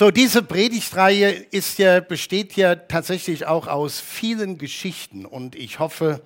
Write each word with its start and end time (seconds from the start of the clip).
So, 0.00 0.10
diese 0.10 0.42
Predigtreihe 0.42 1.30
ist 1.50 1.78
ja, 1.78 2.00
besteht 2.00 2.56
ja 2.56 2.74
tatsächlich 2.74 3.44
auch 3.44 3.66
aus 3.66 4.00
vielen 4.00 4.56
Geschichten 4.56 5.26
und 5.26 5.54
ich 5.54 5.78
hoffe, 5.78 6.22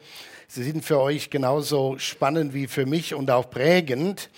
sie 0.47 0.63
sind 0.63 0.85
für 0.85 1.01
euch 1.01 1.29
genauso 1.29 1.99
spannend 1.99 2.55
wie 2.55 2.69
für 2.69 2.87
mich 2.87 3.15
und 3.15 3.33
auch 3.33 3.51
prägend. 3.51 4.31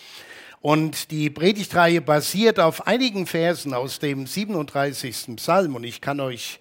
Und 0.62 1.10
die 1.10 1.28
Predigtreihe 1.28 2.00
basiert 2.00 2.58
auf 2.58 2.86
einigen 2.86 3.26
Versen 3.26 3.74
aus 3.74 3.98
dem 3.98 4.26
37. 4.26 5.36
Psalm 5.36 5.74
und 5.74 5.84
ich 5.84 6.00
kann 6.00 6.18
euch 6.20 6.58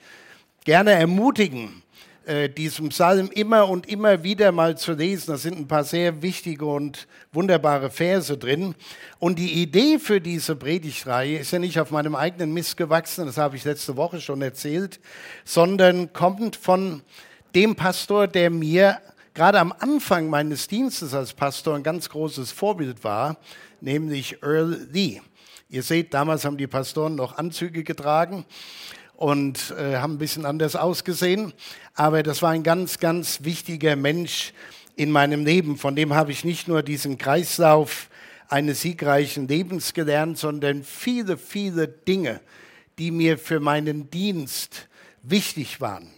gerne 0.65 0.91
ermutigen, 0.91 1.81
äh, 2.25 2.49
diesem 2.49 2.89
Psalm 2.89 3.29
immer 3.33 3.69
und 3.69 3.87
immer 3.87 4.23
wieder 4.23 4.51
mal 4.51 4.77
zu 4.77 4.93
lesen. 4.93 5.31
Da 5.31 5.37
sind 5.37 5.57
ein 5.57 5.67
paar 5.67 5.83
sehr 5.83 6.21
wichtige 6.21 6.65
und 6.65 7.07
wunderbare 7.31 7.89
Verse 7.89 8.37
drin. 8.37 8.75
Und 9.19 9.37
die 9.37 9.61
Idee 9.61 9.99
für 9.99 10.19
diese 10.19 10.55
Predigtreihe 10.55 11.39
ist 11.39 11.51
ja 11.51 11.59
nicht 11.59 11.79
auf 11.79 11.91
meinem 11.91 12.15
eigenen 12.15 12.53
Mist 12.53 12.77
gewachsen, 12.77 13.25
das 13.25 13.37
habe 13.37 13.55
ich 13.55 13.63
letzte 13.63 13.95
Woche 13.95 14.21
schon 14.21 14.41
erzählt, 14.41 14.99
sondern 15.43 16.13
kommt 16.13 16.55
von 16.55 17.03
dem 17.53 17.75
Pastor, 17.75 18.27
der 18.27 18.49
mir 18.49 18.99
gerade 19.33 19.59
am 19.59 19.73
Anfang 19.77 20.29
meines 20.29 20.67
Dienstes 20.67 21.13
als 21.13 21.33
Pastor 21.33 21.75
ein 21.75 21.83
ganz 21.83 22.09
großes 22.09 22.51
Vorbild 22.51 23.03
war, 23.03 23.37
nämlich 23.81 24.41
Earl 24.41 24.87
Lee. 24.91 25.21
Ihr 25.69 25.83
seht, 25.83 26.13
damals 26.13 26.45
haben 26.45 26.57
die 26.57 26.67
Pastoren 26.67 27.15
noch 27.15 27.37
Anzüge 27.37 27.83
getragen 27.83 28.45
und 29.17 29.73
äh, 29.77 29.97
haben 29.97 30.13
ein 30.13 30.17
bisschen 30.17 30.45
anders 30.45 30.75
ausgesehen. 30.75 31.53
Aber 31.93 32.23
das 32.23 32.41
war 32.41 32.51
ein 32.51 32.63
ganz, 32.63 32.99
ganz 32.99 33.43
wichtiger 33.43 33.95
Mensch 33.95 34.53
in 34.95 35.11
meinem 35.11 35.45
Leben. 35.45 35.77
Von 35.77 35.95
dem 35.95 36.13
habe 36.13 36.31
ich 36.31 36.43
nicht 36.43 36.67
nur 36.67 36.83
diesen 36.83 37.17
Kreislauf 37.17 38.09
eines 38.47 38.81
siegreichen 38.81 39.47
Lebens 39.47 39.93
gelernt, 39.93 40.37
sondern 40.37 40.83
viele, 40.83 41.37
viele 41.37 41.87
Dinge, 41.87 42.41
die 42.97 43.11
mir 43.11 43.37
für 43.37 43.59
meinen 43.59 44.09
Dienst 44.09 44.87
wichtig 45.23 45.81
waren. 45.81 46.09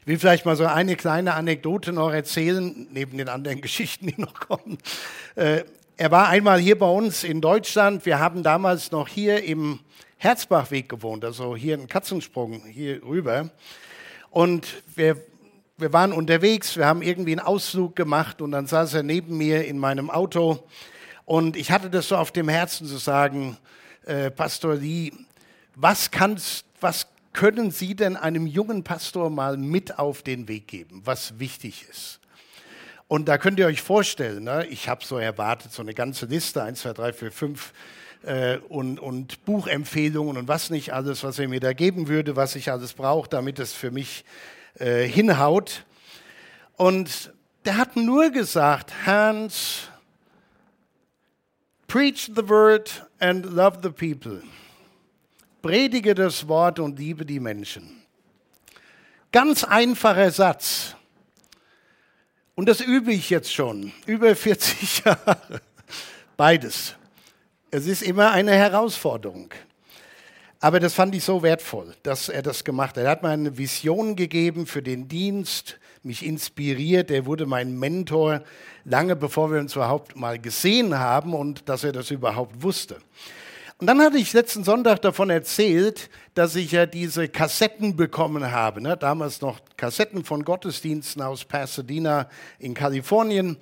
Ich 0.00 0.06
will 0.06 0.18
vielleicht 0.18 0.44
mal 0.44 0.56
so 0.56 0.66
eine 0.66 0.96
kleine 0.96 1.34
Anekdote 1.34 1.92
noch 1.92 2.10
erzählen, 2.10 2.86
neben 2.90 3.16
den 3.18 3.28
anderen 3.28 3.60
Geschichten, 3.62 4.06
die 4.08 4.20
noch 4.20 4.34
kommen. 4.34 4.78
Äh, 5.34 5.64
er 5.96 6.10
war 6.10 6.28
einmal 6.28 6.58
hier 6.58 6.76
bei 6.78 6.88
uns 6.88 7.22
in 7.22 7.40
Deutschland. 7.40 8.04
Wir 8.04 8.18
haben 8.18 8.42
damals 8.42 8.90
noch 8.90 9.06
hier 9.06 9.44
im 9.44 9.78
Herzbachweg 10.16 10.88
gewohnt, 10.88 11.24
also 11.24 11.56
hier 11.56 11.76
ein 11.76 11.88
Katzensprung 11.88 12.64
hier 12.64 13.02
rüber. 13.02 13.50
Und 14.30 14.82
wir, 14.94 15.16
wir 15.76 15.92
waren 15.92 16.12
unterwegs, 16.12 16.76
wir 16.76 16.86
haben 16.86 17.02
irgendwie 17.02 17.32
einen 17.32 17.46
Ausflug 17.46 17.96
gemacht 17.96 18.40
und 18.40 18.52
dann 18.52 18.66
saß 18.66 18.94
er 18.94 19.02
neben 19.02 19.36
mir 19.36 19.66
in 19.66 19.78
meinem 19.78 20.10
Auto 20.10 20.66
und 21.24 21.56
ich 21.56 21.70
hatte 21.70 21.88
das 21.88 22.08
so 22.08 22.16
auf 22.16 22.32
dem 22.32 22.48
Herzen 22.48 22.86
zu 22.86 22.98
sagen, 22.98 23.56
äh, 24.04 24.30
Pastor 24.30 24.74
Lee, 24.74 25.12
was, 25.74 26.10
kannst, 26.10 26.66
was 26.80 27.06
können 27.32 27.70
Sie 27.70 27.94
denn 27.94 28.16
einem 28.16 28.46
jungen 28.46 28.84
Pastor 28.84 29.30
mal 29.30 29.56
mit 29.56 29.98
auf 29.98 30.22
den 30.22 30.48
Weg 30.48 30.68
geben, 30.68 31.02
was 31.04 31.38
wichtig 31.38 31.86
ist? 31.90 32.20
Und 33.08 33.26
da 33.26 33.38
könnt 33.38 33.58
ihr 33.58 33.66
euch 33.66 33.82
vorstellen, 33.82 34.44
ne, 34.44 34.66
ich 34.66 34.88
habe 34.88 35.04
so 35.04 35.18
erwartet, 35.18 35.72
so 35.72 35.82
eine 35.82 35.94
ganze 35.94 36.26
Liste, 36.26 36.62
1, 36.62 36.80
2, 36.80 36.92
3, 36.92 37.12
4, 37.12 37.32
5 37.32 37.72
äh, 38.24 38.58
und, 38.68 39.00
und 39.00 39.44
Buchempfehlungen 39.44 40.36
und 40.36 40.48
was 40.48 40.70
nicht 40.70 40.92
alles, 40.92 41.22
was 41.24 41.38
er 41.38 41.48
mir 41.48 41.60
da 41.60 41.72
geben 41.72 42.08
würde, 42.08 42.36
was 42.36 42.56
ich 42.56 42.70
alles 42.70 42.94
brauche, 42.94 43.28
damit 43.28 43.58
es 43.58 43.72
für 43.72 43.90
mich 43.90 44.24
äh, 44.78 45.06
hinhaut. 45.06 45.84
Und 46.76 47.32
der 47.64 47.76
hat 47.76 47.96
nur 47.96 48.30
gesagt, 48.30 48.92
Hans, 49.06 49.88
preach 51.86 52.30
the 52.34 52.48
word 52.48 53.06
and 53.18 53.46
love 53.46 53.78
the 53.82 53.90
people. 53.90 54.42
Predige 55.62 56.14
das 56.14 56.46
Wort 56.48 56.78
und 56.78 56.98
liebe 56.98 57.24
die 57.24 57.40
Menschen. 57.40 58.02
Ganz 59.32 59.64
einfacher 59.64 60.30
Satz. 60.30 60.94
Und 62.54 62.68
das 62.68 62.80
übe 62.80 63.12
ich 63.12 63.30
jetzt 63.30 63.52
schon, 63.52 63.92
über 64.06 64.34
40 64.34 65.04
Jahre. 65.04 65.60
Beides. 66.36 66.94
Es 67.76 67.88
ist 67.88 68.02
immer 68.02 68.30
eine 68.30 68.52
Herausforderung. 68.52 69.50
Aber 70.60 70.78
das 70.78 70.94
fand 70.94 71.12
ich 71.16 71.24
so 71.24 71.42
wertvoll, 71.42 71.92
dass 72.04 72.28
er 72.28 72.40
das 72.40 72.62
gemacht 72.62 72.96
hat. 72.96 73.02
Er 73.02 73.10
hat 73.10 73.24
mir 73.24 73.30
eine 73.30 73.58
Vision 73.58 74.14
gegeben 74.14 74.66
für 74.66 74.80
den 74.80 75.08
Dienst, 75.08 75.80
mich 76.04 76.24
inspiriert. 76.24 77.10
Er 77.10 77.26
wurde 77.26 77.46
mein 77.46 77.76
Mentor 77.76 78.44
lange 78.84 79.16
bevor 79.16 79.50
wir 79.50 79.58
uns 79.58 79.74
überhaupt 79.74 80.14
mal 80.14 80.38
gesehen 80.38 80.96
haben 80.96 81.34
und 81.34 81.68
dass 81.68 81.82
er 81.82 81.90
das 81.90 82.12
überhaupt 82.12 82.62
wusste. 82.62 82.98
Und 83.78 83.88
dann 83.88 84.00
hatte 84.00 84.18
ich 84.18 84.32
letzten 84.32 84.62
Sonntag 84.62 85.02
davon 85.02 85.30
erzählt, 85.30 86.10
dass 86.34 86.54
ich 86.54 86.70
ja 86.70 86.86
diese 86.86 87.26
Kassetten 87.26 87.96
bekommen 87.96 88.52
habe. 88.52 88.80
Ne? 88.80 88.96
Damals 88.96 89.40
noch 89.40 89.58
Kassetten 89.76 90.24
von 90.24 90.44
Gottesdiensten 90.44 91.20
aus 91.22 91.44
Pasadena 91.44 92.28
in 92.60 92.72
Kalifornien 92.72 93.56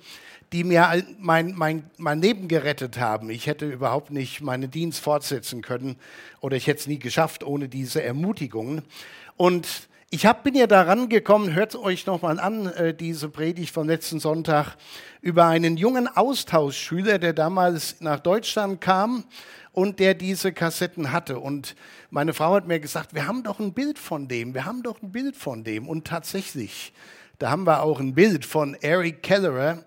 die 0.53 0.63
mir 0.63 1.03
mein, 1.19 1.53
mein, 1.55 1.89
mein 1.97 2.21
Leben 2.21 2.47
gerettet 2.47 2.99
haben. 2.99 3.31
Ich 3.31 3.47
hätte 3.47 3.67
überhaupt 3.67 4.11
nicht 4.11 4.41
meinen 4.41 4.69
Dienst 4.69 4.99
fortsetzen 4.99 5.63
können 5.63 5.95
oder 6.41 6.55
ich 6.55 6.67
hätte 6.67 6.81
es 6.81 6.87
nie 6.87 6.99
geschafft 6.99 7.43
ohne 7.43 7.67
diese 7.67 8.03
Ermutigungen. 8.03 8.83
Und 9.35 9.67
ich 10.11 10.27
hab, 10.27 10.43
bin 10.43 10.53
ja 10.53 10.67
daran 10.67 11.09
gekommen, 11.09 11.55
hört 11.55 11.75
euch 11.75 12.05
nochmal 12.05 12.39
an, 12.39 12.67
äh, 12.67 12.93
diese 12.93 13.29
Predigt 13.29 13.73
vom 13.73 13.87
letzten 13.87 14.19
Sonntag, 14.19 14.75
über 15.21 15.47
einen 15.47 15.75
jungen 15.75 16.07
Austauschschüler, 16.07 17.17
der 17.17 17.33
damals 17.33 17.99
nach 17.99 18.19
Deutschland 18.19 18.79
kam 18.79 19.23
und 19.71 19.99
der 19.99 20.13
diese 20.13 20.53
Kassetten 20.53 21.11
hatte. 21.11 21.39
Und 21.39 21.75
meine 22.11 22.33
Frau 22.33 22.53
hat 22.53 22.67
mir 22.67 22.79
gesagt, 22.79 23.15
wir 23.15 23.25
haben 23.25 23.41
doch 23.41 23.59
ein 23.59 23.73
Bild 23.73 23.97
von 23.97 24.27
dem, 24.27 24.53
wir 24.53 24.65
haben 24.65 24.83
doch 24.83 25.01
ein 25.01 25.11
Bild 25.11 25.35
von 25.35 25.63
dem. 25.63 25.89
Und 25.89 26.05
tatsächlich, 26.05 26.93
da 27.39 27.49
haben 27.49 27.65
wir 27.65 27.81
auch 27.81 27.99
ein 27.99 28.13
Bild 28.13 28.45
von 28.45 28.75
Eric 28.75 29.23
Kellerer, 29.23 29.83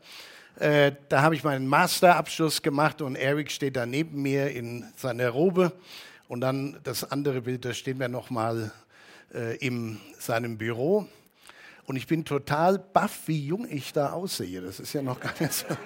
äh, 0.58 0.92
da 1.08 1.22
habe 1.22 1.34
ich 1.34 1.44
meinen 1.44 1.66
Masterabschluss 1.66 2.62
gemacht 2.62 3.02
und 3.02 3.16
Eric 3.16 3.50
steht 3.50 3.76
da 3.76 3.84
neben 3.84 4.22
mir 4.22 4.50
in 4.50 4.84
seiner 4.96 5.28
Robe. 5.28 5.72
Und 6.28 6.40
dann 6.40 6.80
das 6.82 7.10
andere 7.10 7.42
Bild, 7.42 7.64
da 7.64 7.74
stehen 7.74 8.00
wir 8.00 8.08
nochmal 8.08 8.72
äh, 9.34 9.56
in 9.58 10.00
seinem 10.18 10.58
Büro. 10.58 11.06
Und 11.86 11.96
ich 11.96 12.06
bin 12.06 12.24
total 12.24 12.78
baff, 12.78 13.20
wie 13.26 13.46
jung 13.46 13.66
ich 13.70 13.92
da 13.92 14.10
aussehe. 14.10 14.60
Das 14.60 14.80
ist 14.80 14.92
ja 14.92 15.02
noch 15.02 15.20
gar 15.20 15.34
nicht 15.38 15.52
so. 15.52 15.66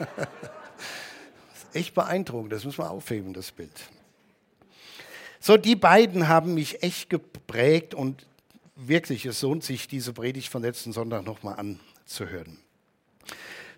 echt 1.72 1.94
beeindruckend, 1.94 2.52
das 2.52 2.64
muss 2.64 2.78
man 2.78 2.88
aufheben, 2.88 3.32
das 3.32 3.52
Bild. 3.52 3.72
So, 5.41 5.56
die 5.56 5.76
beiden 5.76 6.28
haben 6.28 6.54
mich 6.54 6.82
echt 6.82 7.10
geprägt 7.10 7.94
und 7.94 8.26
wirklich, 8.76 9.26
es 9.26 9.42
lohnt 9.42 9.64
sich, 9.64 9.88
diese 9.88 10.12
Predigt 10.12 10.48
von 10.48 10.62
letzten 10.62 10.92
Sonntag 10.92 11.25
nochmal 11.25 11.58
anzuhören. 11.58 12.58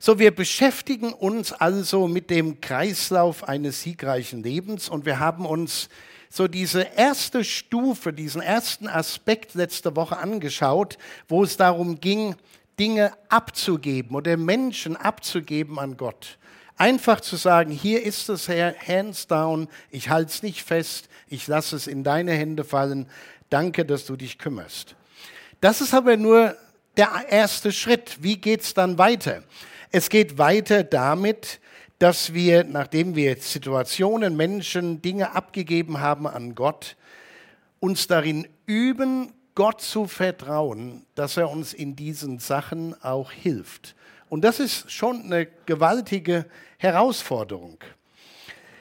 So, 0.05 0.19
wir 0.19 0.35
beschäftigen 0.35 1.13
uns 1.13 1.53
also 1.53 2.09
mit 2.09 2.29
dem 2.29 2.61
Kreislauf 2.61 3.45
eines 3.49 3.83
siegreichen 3.83 4.43
Lebens 4.43 4.89
und 4.89 5.07
wir 5.07 5.21
haben 5.21 5.47
uns 5.47 5.89
so 6.29 6.49
diese 6.49 6.83
erste 6.97 7.45
Stufe, 7.45 8.13
diesen 8.13 8.43
ersten 8.43 8.89
Aspekt 8.89 9.55
letzte 9.55 9.95
Woche 9.95 10.17
angeschaut, 10.17 10.99
wo 11.29 11.45
es 11.45 11.57
darum 11.57 12.01
ging, 12.01 12.35
Dinge 12.81 13.13
abzugeben 13.29 14.17
oder 14.17 14.37
Menschen 14.37 14.97
abzugeben 14.97 15.79
an 15.79 15.97
Gott. 15.97 16.37
Einfach 16.77 17.21
zu 17.21 17.37
sagen, 17.37 17.71
hier 17.71 18.03
ist 18.03 18.29
es, 18.29 18.49
Herr, 18.49 18.75
hands 18.85 19.29
down, 19.29 19.69
ich 19.93 20.09
halte 20.09 20.33
es 20.33 20.43
nicht 20.43 20.65
fest, 20.65 21.09
ich 21.29 21.47
lasse 21.47 21.77
es 21.77 21.87
in 21.87 22.03
deine 22.03 22.33
Hände 22.33 22.65
fallen, 22.65 23.09
danke, 23.51 23.85
dass 23.85 24.05
du 24.05 24.17
dich 24.17 24.39
kümmerst. 24.39 24.97
Das 25.61 25.81
ist 25.81 25.95
aber 25.95 26.17
nur 26.17 26.57
der 26.97 27.09
erste 27.29 27.71
Schritt. 27.71 28.17
Wie 28.21 28.37
geht 28.37 28.63
es 28.63 28.75
dann 28.75 28.99
weiter? 28.99 29.45
Es 29.95 30.09
geht 30.09 30.39
weiter 30.39 30.85
damit, 30.85 31.61
dass 31.99 32.33
wir, 32.33 32.65
nachdem 32.65 33.15
wir 33.15 33.37
Situationen, 33.37 34.35
Menschen, 34.35 35.03
Dinge 35.03 35.35
abgegeben 35.35 36.01
haben 36.01 36.27
an 36.27 36.55
Gott, 36.55 36.97
uns 37.79 38.07
darin 38.07 38.49
üben, 38.65 39.35
Gott 39.55 39.83
zu 39.83 40.07
vertrauen, 40.07 41.05
dass 41.15 41.37
er 41.37 41.51
uns 41.51 41.75
in 41.75 41.95
diesen 41.95 42.39
Sachen 42.39 43.01
auch 43.03 43.33
hilft. 43.33 43.95
Und 44.31 44.45
das 44.45 44.61
ist 44.61 44.91
schon 44.91 45.25
eine 45.25 45.47
gewaltige 45.67 46.47
Herausforderung. 46.79 47.77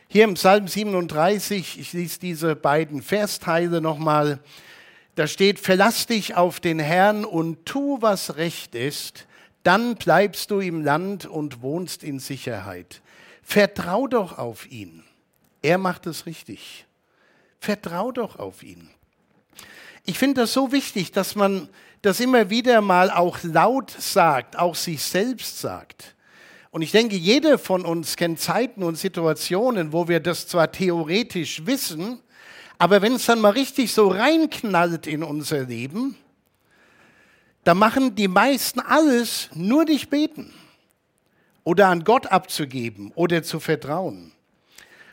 Hier 0.07 0.23
im 0.23 0.35
Psalm 0.35 0.69
37, 0.69 1.77
ich 1.77 1.91
lese 1.91 2.21
diese 2.21 2.55
beiden 2.55 3.01
Versteile 3.01 3.81
nochmal, 3.81 4.39
da 5.15 5.27
steht, 5.27 5.59
verlass 5.59 6.05
dich 6.05 6.35
auf 6.35 6.61
den 6.61 6.79
Herrn 6.79 7.25
und 7.25 7.65
tu, 7.65 7.97
was 7.99 8.37
recht 8.37 8.75
ist, 8.75 9.27
dann 9.63 9.95
bleibst 9.95 10.51
du 10.51 10.59
im 10.59 10.83
Land 10.83 11.25
und 11.25 11.61
wohnst 11.61 12.03
in 12.03 12.19
Sicherheit. 12.19 13.01
Vertrau 13.43 14.07
doch 14.07 14.37
auf 14.37 14.69
ihn. 14.71 15.03
Er 15.61 15.77
macht 15.77 16.07
es 16.07 16.25
richtig. 16.25 16.85
Vertrau 17.59 18.11
doch 18.11 18.39
auf 18.39 18.63
ihn. 18.63 18.89
Ich 20.05 20.17
finde 20.17 20.41
das 20.41 20.53
so 20.53 20.71
wichtig, 20.71 21.11
dass 21.11 21.35
man 21.35 21.69
das 22.01 22.19
immer 22.19 22.49
wieder 22.49 22.81
mal 22.81 23.11
auch 23.11 23.37
laut 23.43 23.91
sagt, 23.91 24.57
auch 24.57 24.75
sich 24.75 25.03
selbst 25.03 25.59
sagt. 25.59 26.15
Und 26.71 26.81
ich 26.81 26.91
denke, 26.91 27.15
jeder 27.15 27.59
von 27.59 27.85
uns 27.85 28.15
kennt 28.15 28.39
Zeiten 28.39 28.81
und 28.81 28.97
Situationen, 28.97 29.93
wo 29.93 30.07
wir 30.07 30.19
das 30.19 30.47
zwar 30.47 30.71
theoretisch 30.71 31.65
wissen, 31.65 32.19
Aber 32.81 33.03
wenn 33.03 33.13
es 33.13 33.27
dann 33.27 33.41
mal 33.41 33.51
richtig 33.51 33.93
so 33.93 34.07
reinknallt 34.07 35.05
in 35.05 35.21
unser 35.21 35.65
Leben, 35.65 36.17
da 37.63 37.73
machen 37.73 38.15
die 38.15 38.27
meisten 38.27 38.79
alles, 38.79 39.49
nur 39.53 39.85
nicht 39.85 40.09
beten 40.09 40.53
oder 41.63 41.87
an 41.87 42.03
Gott 42.03 42.27
abzugeben 42.27 43.11
oder 43.15 43.43
zu 43.43 43.59
vertrauen. 43.59 44.31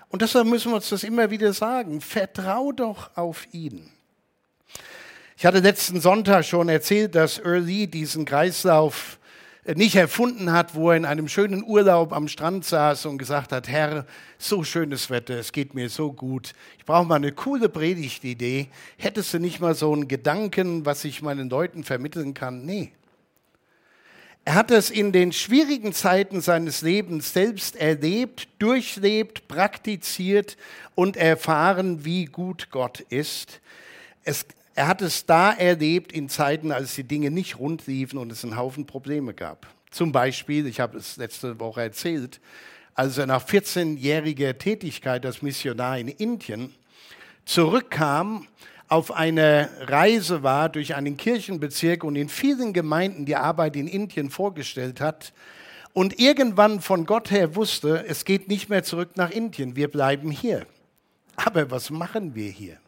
Und 0.08 0.22
deshalb 0.22 0.46
müssen 0.46 0.70
wir 0.72 0.76
uns 0.76 0.88
das 0.88 1.04
immer 1.04 1.30
wieder 1.30 1.52
sagen. 1.52 2.00
Vertrau 2.00 2.72
doch 2.72 3.10
auf 3.16 3.46
ihn. 3.52 3.90
Ich 5.36 5.44
hatte 5.44 5.60
letzten 5.60 6.00
Sonntag 6.00 6.44
schon 6.44 6.68
erzählt, 6.68 7.14
dass 7.14 7.38
Early 7.38 7.86
diesen 7.86 8.24
Kreislauf 8.24 9.17
nicht 9.74 9.96
erfunden 9.96 10.52
hat, 10.52 10.74
wo 10.74 10.90
er 10.90 10.96
in 10.96 11.04
einem 11.04 11.28
schönen 11.28 11.62
Urlaub 11.62 12.12
am 12.12 12.28
Strand 12.28 12.64
saß 12.64 13.06
und 13.06 13.18
gesagt 13.18 13.52
hat, 13.52 13.68
Herr, 13.68 14.06
so 14.38 14.64
schönes 14.64 15.10
Wetter, 15.10 15.34
es 15.38 15.52
geht 15.52 15.74
mir 15.74 15.90
so 15.90 16.12
gut, 16.12 16.54
ich 16.78 16.84
brauche 16.86 17.06
mal 17.06 17.16
eine 17.16 17.32
coole 17.32 17.68
Predigtidee. 17.68 18.68
Hättest 18.96 19.34
du 19.34 19.38
nicht 19.38 19.60
mal 19.60 19.74
so 19.74 19.92
einen 19.92 20.08
Gedanken, 20.08 20.86
was 20.86 21.04
ich 21.04 21.20
meinen 21.20 21.50
Leuten 21.50 21.84
vermitteln 21.84 22.32
kann? 22.32 22.64
Nee. 22.64 22.92
Er 24.44 24.54
hat 24.54 24.70
es 24.70 24.88
in 24.88 25.12
den 25.12 25.32
schwierigen 25.32 25.92
Zeiten 25.92 26.40
seines 26.40 26.80
Lebens 26.80 27.34
selbst 27.34 27.76
erlebt, 27.76 28.48
durchlebt, 28.58 29.46
praktiziert 29.46 30.56
und 30.94 31.18
erfahren, 31.18 32.06
wie 32.06 32.24
gut 32.24 32.70
Gott 32.70 33.00
ist. 33.00 33.60
Es, 34.24 34.46
er 34.78 34.86
hat 34.86 35.02
es 35.02 35.26
da 35.26 35.52
erlebt 35.52 36.12
in 36.12 36.28
Zeiten, 36.28 36.70
als 36.70 36.94
die 36.94 37.02
Dinge 37.02 37.32
nicht 37.32 37.58
rund 37.58 37.88
liefen 37.88 38.16
und 38.16 38.30
es 38.30 38.44
einen 38.44 38.56
Haufen 38.56 38.86
Probleme 38.86 39.34
gab. 39.34 39.66
Zum 39.90 40.12
Beispiel, 40.12 40.68
ich 40.68 40.78
habe 40.78 40.98
es 40.98 41.16
letzte 41.16 41.58
Woche 41.58 41.82
erzählt, 41.82 42.40
als 42.94 43.18
er 43.18 43.26
nach 43.26 43.44
14-jähriger 43.44 44.56
Tätigkeit 44.56 45.26
als 45.26 45.42
Missionar 45.42 45.98
in 45.98 46.06
Indien 46.06 46.72
zurückkam 47.44 48.46
auf 48.86 49.10
einer 49.10 49.68
Reise 49.80 50.44
war 50.44 50.68
durch 50.68 50.94
einen 50.94 51.16
Kirchenbezirk 51.16 52.04
und 52.04 52.14
in 52.14 52.28
vielen 52.28 52.72
Gemeinden 52.72 53.26
die 53.26 53.34
Arbeit 53.34 53.74
in 53.74 53.88
Indien 53.88 54.30
vorgestellt 54.30 55.00
hat 55.00 55.32
und 55.92 56.20
irgendwann 56.20 56.80
von 56.80 57.04
Gott 57.04 57.32
her 57.32 57.56
wusste, 57.56 58.04
es 58.06 58.24
geht 58.24 58.46
nicht 58.46 58.68
mehr 58.68 58.84
zurück 58.84 59.16
nach 59.16 59.30
Indien, 59.30 59.74
wir 59.74 59.88
bleiben 59.88 60.30
hier. 60.30 60.66
Aber 61.34 61.68
was 61.72 61.90
machen 61.90 62.36
wir 62.36 62.48
hier? 62.48 62.78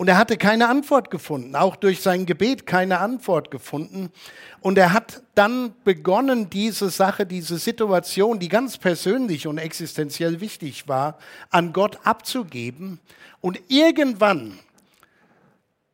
Und 0.00 0.08
er 0.08 0.16
hatte 0.16 0.38
keine 0.38 0.70
Antwort 0.70 1.10
gefunden, 1.10 1.54
auch 1.54 1.76
durch 1.76 2.00
sein 2.00 2.24
Gebet 2.24 2.64
keine 2.64 3.00
Antwort 3.00 3.50
gefunden. 3.50 4.10
Und 4.62 4.78
er 4.78 4.94
hat 4.94 5.22
dann 5.34 5.74
begonnen, 5.84 6.48
diese 6.48 6.88
Sache, 6.88 7.26
diese 7.26 7.58
Situation, 7.58 8.38
die 8.38 8.48
ganz 8.48 8.78
persönlich 8.78 9.46
und 9.46 9.58
existenziell 9.58 10.40
wichtig 10.40 10.88
war, 10.88 11.18
an 11.50 11.74
Gott 11.74 11.98
abzugeben. 12.04 12.98
Und 13.42 13.60
irgendwann 13.68 14.58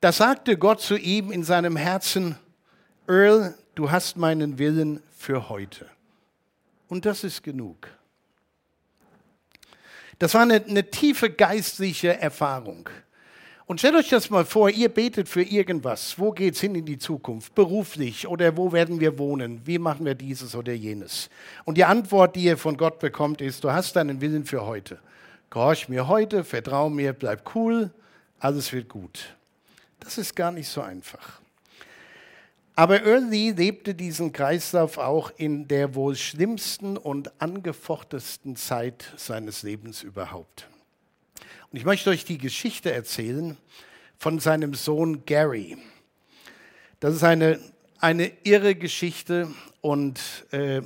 da 0.00 0.12
sagte 0.12 0.56
Gott 0.56 0.80
zu 0.80 0.96
ihm 0.96 1.32
in 1.32 1.42
seinem 1.42 1.74
Herzen, 1.74 2.36
Earl, 3.08 3.54
du 3.74 3.90
hast 3.90 4.16
meinen 4.16 4.56
Willen 4.56 5.02
für 5.18 5.48
heute. 5.48 5.86
Und 6.86 7.06
das 7.06 7.24
ist 7.24 7.42
genug. 7.42 7.88
Das 10.20 10.34
war 10.34 10.42
eine, 10.42 10.64
eine 10.64 10.90
tiefe 10.92 11.28
geistliche 11.28 12.20
Erfahrung. 12.20 12.88
Und 13.66 13.80
stellt 13.80 13.96
euch 13.96 14.08
das 14.08 14.30
mal 14.30 14.44
vor, 14.44 14.70
ihr 14.70 14.88
betet 14.88 15.28
für 15.28 15.42
irgendwas. 15.42 16.20
Wo 16.20 16.30
geht 16.30 16.54
es 16.54 16.60
hin 16.60 16.76
in 16.76 16.86
die 16.86 16.98
Zukunft? 16.98 17.52
Beruflich 17.56 18.28
oder 18.28 18.56
wo 18.56 18.70
werden 18.70 19.00
wir 19.00 19.18
wohnen? 19.18 19.60
Wie 19.64 19.78
machen 19.78 20.06
wir 20.06 20.14
dieses 20.14 20.54
oder 20.54 20.72
jenes? 20.72 21.28
Und 21.64 21.76
die 21.76 21.84
Antwort, 21.84 22.36
die 22.36 22.44
ihr 22.44 22.56
von 22.56 22.76
Gott 22.76 23.00
bekommt, 23.00 23.40
ist, 23.40 23.64
du 23.64 23.72
hast 23.72 23.96
deinen 23.96 24.20
Willen 24.20 24.44
für 24.44 24.64
heute. 24.64 25.00
Gehorch 25.50 25.88
mir 25.88 26.06
heute, 26.06 26.44
vertrau 26.44 26.88
mir, 26.88 27.12
bleib 27.12 27.56
cool, 27.56 27.90
alles 28.38 28.72
wird 28.72 28.88
gut. 28.88 29.36
Das 29.98 30.16
ist 30.16 30.36
gar 30.36 30.52
nicht 30.52 30.68
so 30.68 30.80
einfach. 30.80 31.40
Aber 32.76 33.02
Early 33.04 33.50
lebte 33.50 33.96
diesen 33.96 34.32
Kreislauf 34.32 34.96
auch 34.96 35.32
in 35.38 35.66
der 35.66 35.96
wohl 35.96 36.14
schlimmsten 36.14 36.96
und 36.96 37.32
angefochtensten 37.40 38.54
Zeit 38.54 39.12
seines 39.16 39.64
Lebens 39.64 40.04
überhaupt. 40.04 40.68
Und 41.70 41.78
ich 41.78 41.84
möchte 41.84 42.10
euch 42.10 42.24
die 42.24 42.38
Geschichte 42.38 42.92
erzählen 42.92 43.56
von 44.18 44.38
seinem 44.38 44.74
Sohn 44.74 45.24
Gary. 45.26 45.76
Das 47.00 47.14
ist 47.14 47.24
eine, 47.24 47.58
eine 47.98 48.30
irre 48.44 48.74
Geschichte 48.74 49.48
und 49.80 50.20
äh, 50.52 50.82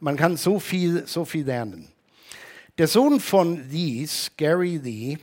man 0.00 0.16
kann 0.16 0.36
so 0.36 0.58
viel, 0.58 1.06
so 1.06 1.24
viel 1.24 1.46
lernen. 1.46 1.92
Der 2.78 2.88
Sohn 2.88 3.20
von 3.20 3.68
Lees, 3.70 4.32
Gary 4.36 4.78
Lee, 4.78 5.18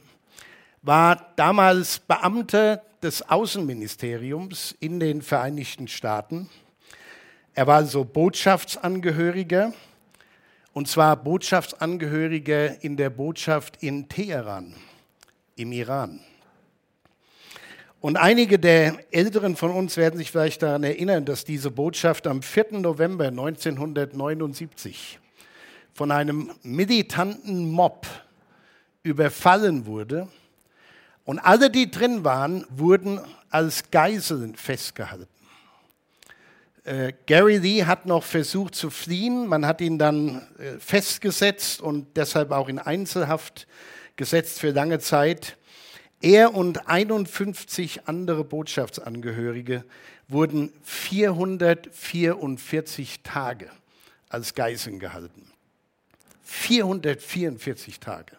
war 0.81 1.33
damals 1.35 1.99
Beamter 1.99 2.83
des 3.01 3.27
Außenministeriums 3.27 4.75
in 4.79 4.99
den 4.99 5.21
Vereinigten 5.21 5.87
Staaten. 5.87 6.49
Er 7.53 7.67
war 7.67 7.77
also 7.77 8.05
Botschaftsangehöriger, 8.05 9.73
und 10.77 10.87
zwar 10.87 11.15
Botschaftsangehöriger 11.15 12.83
in 12.83 12.97
der 12.97 13.09
Botschaft 13.09 13.81
in 13.81 14.07
Teheran, 14.09 14.75
im 15.55 15.71
Iran. 15.71 16.19
Und 17.99 18.15
einige 18.15 18.59
der 18.59 18.99
Älteren 19.09 19.55
von 19.55 19.71
uns 19.71 19.97
werden 19.97 20.19
sich 20.19 20.29
vielleicht 20.29 20.61
daran 20.61 20.83
erinnern, 20.83 21.25
dass 21.25 21.45
diese 21.45 21.71
Botschaft 21.71 22.27
am 22.27 22.43
4. 22.43 22.73
November 22.73 23.25
1979 23.25 25.17
von 25.95 26.11
einem 26.11 26.51
militanten 26.61 27.71
Mob 27.71 28.05
überfallen 29.01 29.87
wurde 29.87 30.27
und 31.25 31.39
alle, 31.39 31.71
die 31.71 31.89
drin 31.89 32.23
waren, 32.23 32.67
wurden 32.69 33.19
als 33.49 33.89
Geiseln 33.89 34.55
festgehalten. 34.55 35.36
Äh, 36.87 37.13
Gary 37.25 37.57
Lee 37.57 37.83
hat 37.83 38.05
noch 38.05 38.23
versucht 38.23 38.73
zu 38.73 38.89
fliehen. 38.89 39.47
Man 39.47 39.65
hat 39.65 39.81
ihn 39.81 39.99
dann 39.99 40.47
äh, 40.57 40.79
festgesetzt 40.79 41.81
und 41.81 42.15
deshalb 42.15 42.51
auch 42.51 42.69
in 42.69 42.79
Einzelhaft 42.79 43.67
gesetzt 44.15 44.61
für 44.61 44.71
lange 44.71 44.99
Zeit. 44.99 45.57
Er 46.21 46.53
und 46.53 46.87
51 46.87 48.07
andere 48.07 48.45
Botschaftsangehörige 48.45 49.83
wurden 50.29 50.71
444 50.83 53.19
Tage 53.21 53.69
als 54.29 54.53
Geiseln 54.53 54.99
gehalten. 54.99 55.51
444 56.43 57.99
Tage. 57.99 58.37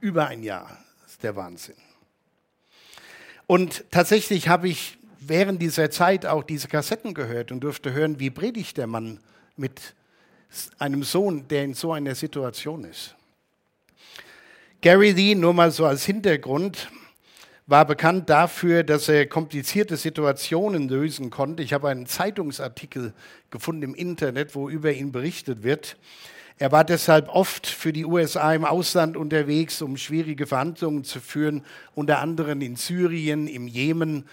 Über 0.00 0.28
ein 0.28 0.44
Jahr 0.44 0.78
der 1.24 1.34
Wahnsinn. 1.34 1.74
Und 3.48 3.90
tatsächlich 3.90 4.46
habe 4.46 4.68
ich 4.68 4.96
während 5.26 5.60
dieser 5.62 5.90
Zeit 5.90 6.26
auch 6.26 6.42
diese 6.42 6.68
Kassetten 6.68 7.14
gehört 7.14 7.52
und 7.52 7.60
durfte 7.60 7.92
hören, 7.92 8.18
wie 8.20 8.30
predigt 8.30 8.76
der 8.76 8.86
Mann 8.86 9.20
mit 9.56 9.94
einem 10.78 11.02
Sohn, 11.02 11.48
der 11.48 11.64
in 11.64 11.74
so 11.74 11.92
einer 11.92 12.14
Situation 12.14 12.84
ist. 12.84 13.14
Gary 14.80 15.12
Lee, 15.12 15.34
nur 15.34 15.54
mal 15.54 15.70
so 15.70 15.86
als 15.86 16.04
Hintergrund, 16.04 16.88
war 17.66 17.86
bekannt 17.86 18.28
dafür, 18.28 18.82
dass 18.82 19.08
er 19.08 19.26
komplizierte 19.26 19.96
Situationen 19.96 20.88
lösen 20.88 21.30
konnte. 21.30 21.62
Ich 21.62 21.72
habe 21.72 21.88
einen 21.88 22.06
Zeitungsartikel 22.06 23.14
gefunden 23.50 23.82
im 23.82 23.94
Internet, 23.94 24.54
wo 24.54 24.68
über 24.68 24.92
ihn 24.92 25.12
berichtet 25.12 25.62
wird. 25.62 25.96
Er 26.58 26.70
war 26.70 26.84
deshalb 26.84 27.28
oft 27.28 27.66
für 27.66 27.92
die 27.92 28.04
USA 28.04 28.52
im 28.52 28.64
Ausland 28.64 29.16
unterwegs, 29.16 29.80
um 29.82 29.96
schwierige 29.96 30.46
Verhandlungen 30.46 31.04
zu 31.04 31.20
führen, 31.20 31.64
unter 31.94 32.18
anderem 32.18 32.60
in 32.60 32.76
Syrien, 32.76 33.46
im 33.46 33.68
Jemen. 33.68 34.26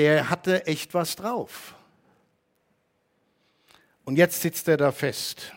Der 0.00 0.30
hatte 0.30 0.66
echt 0.66 0.94
was 0.94 1.14
drauf. 1.14 1.74
Und 4.06 4.16
jetzt 4.16 4.40
sitzt 4.40 4.66
er 4.66 4.78
da 4.78 4.92
fest. 4.92 5.52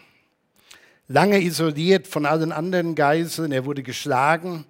Lange 1.08 1.42
isoliert 1.42 2.08
von 2.08 2.26
allen 2.26 2.52
anderen 2.52 2.94
Geiseln, 2.94 3.54
er 3.54 3.64
wurde 3.64 3.84
geschlagen 3.84 4.66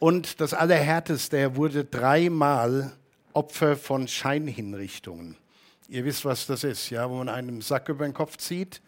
und 0.00 0.40
das 0.40 0.54
Allerhärteste, 0.54 1.36
er 1.36 1.54
wurde 1.54 1.84
dreimal 1.84 2.96
Opfer 3.32 3.76
von 3.76 4.08
Scheinhinrichtungen. 4.08 5.36
Ihr 5.86 6.04
wisst, 6.04 6.24
was 6.24 6.48
das 6.48 6.64
ist, 6.64 6.90
ja, 6.90 7.08
wo 7.08 7.14
man 7.14 7.28
einen 7.28 7.60
Sack 7.60 7.88
über 7.88 8.04
den 8.04 8.12
Kopf 8.12 8.38
zieht 8.38 8.82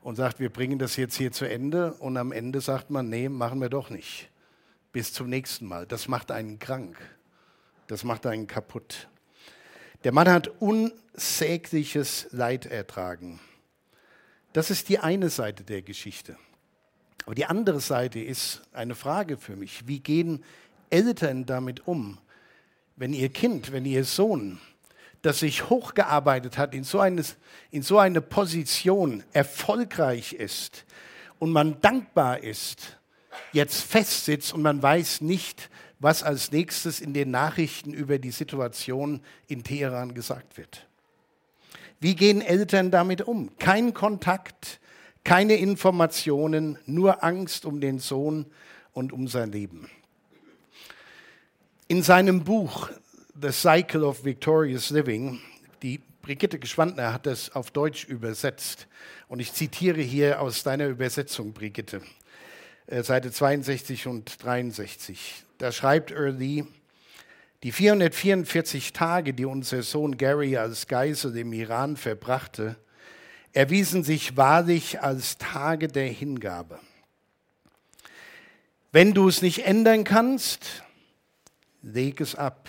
und 0.00 0.16
sagt, 0.16 0.40
wir 0.40 0.50
bringen 0.50 0.80
das 0.80 0.96
jetzt 0.96 1.14
hier 1.14 1.30
zu 1.30 1.48
Ende 1.48 1.92
und 2.00 2.16
am 2.16 2.32
Ende 2.32 2.60
sagt 2.60 2.90
man, 2.90 3.08
nee, 3.08 3.28
machen 3.28 3.60
wir 3.60 3.68
doch 3.68 3.90
nicht. 3.90 4.28
Bis 4.90 5.12
zum 5.12 5.28
nächsten 5.28 5.66
Mal. 5.66 5.86
Das 5.86 6.08
macht 6.08 6.32
einen 6.32 6.58
krank. 6.58 6.96
Das 7.86 8.02
macht 8.02 8.26
einen 8.26 8.48
kaputt. 8.48 9.06
Der 10.04 10.12
Mann 10.12 10.28
hat 10.28 10.50
unsägliches 10.60 12.26
Leid 12.32 12.66
ertragen. 12.66 13.38
Das 14.52 14.70
ist 14.70 14.88
die 14.88 14.98
eine 14.98 15.30
Seite 15.30 15.62
der 15.62 15.82
Geschichte. 15.82 16.36
Aber 17.24 17.36
die 17.36 17.46
andere 17.46 17.78
Seite 17.78 18.18
ist 18.18 18.62
eine 18.72 18.96
Frage 18.96 19.36
für 19.36 19.54
mich. 19.54 19.86
Wie 19.86 20.00
gehen 20.00 20.44
Eltern 20.90 21.46
damit 21.46 21.86
um, 21.86 22.18
wenn 22.96 23.12
ihr 23.12 23.28
Kind, 23.28 23.72
wenn 23.72 23.84
ihr 23.84 24.04
Sohn 24.04 24.60
das 25.22 25.38
sich 25.38 25.70
hochgearbeitet 25.70 26.58
hat, 26.58 26.74
in 26.74 26.82
so, 26.82 26.98
eine, 26.98 27.22
in 27.70 27.82
so 27.82 27.98
eine 27.98 28.20
Position 28.20 29.22
erfolgreich 29.32 30.32
ist 30.32 30.84
und 31.38 31.52
man 31.52 31.80
dankbar 31.80 32.42
ist, 32.42 32.98
jetzt 33.52 33.82
festsitzt 33.82 34.52
und 34.52 34.62
man 34.62 34.82
weiß 34.82 35.20
nicht, 35.20 35.70
was 36.02 36.22
als 36.24 36.50
nächstes 36.50 37.00
in 37.00 37.14
den 37.14 37.30
Nachrichten 37.30 37.94
über 37.94 38.18
die 38.18 38.32
Situation 38.32 39.20
in 39.46 39.62
Teheran 39.62 40.14
gesagt 40.14 40.58
wird. 40.58 40.86
Wie 42.00 42.16
gehen 42.16 42.42
Eltern 42.42 42.90
damit 42.90 43.22
um? 43.22 43.56
Kein 43.58 43.94
Kontakt, 43.94 44.80
keine 45.22 45.54
Informationen, 45.54 46.76
nur 46.84 47.22
Angst 47.22 47.64
um 47.64 47.80
den 47.80 48.00
Sohn 48.00 48.46
und 48.92 49.12
um 49.12 49.28
sein 49.28 49.52
Leben. 49.52 49.88
In 51.86 52.02
seinem 52.02 52.42
Buch 52.42 52.90
The 53.40 53.52
Cycle 53.52 54.02
of 54.02 54.24
Victorious 54.24 54.90
Living, 54.90 55.40
die 55.82 56.00
Brigitte 56.22 56.58
Geschwandner 56.58 57.12
hat 57.12 57.26
das 57.26 57.54
auf 57.54 57.70
Deutsch 57.70 58.04
übersetzt. 58.04 58.86
Und 59.28 59.40
ich 59.40 59.52
zitiere 59.52 60.00
hier 60.00 60.40
aus 60.40 60.62
deiner 60.62 60.86
Übersetzung, 60.86 61.52
Brigitte, 61.52 62.00
äh, 62.86 63.02
Seite 63.02 63.30
62 63.32 64.06
und 64.06 64.42
63. 64.42 65.44
Da 65.62 65.70
schreibt 65.70 66.10
Early, 66.10 66.66
die 67.62 67.70
444 67.70 68.92
Tage, 68.92 69.32
die 69.32 69.44
unser 69.44 69.84
Sohn 69.84 70.16
Gary 70.16 70.56
als 70.56 70.88
Geisel 70.88 71.36
im 71.36 71.52
Iran 71.52 71.96
verbrachte, 71.96 72.74
erwiesen 73.52 74.02
sich 74.02 74.36
wahrlich 74.36 75.02
als 75.02 75.38
Tage 75.38 75.86
der 75.86 76.08
Hingabe. 76.08 76.80
Wenn 78.90 79.14
du 79.14 79.28
es 79.28 79.40
nicht 79.40 79.64
ändern 79.64 80.02
kannst, 80.02 80.82
leg 81.80 82.20
es 82.20 82.34
ab. 82.34 82.68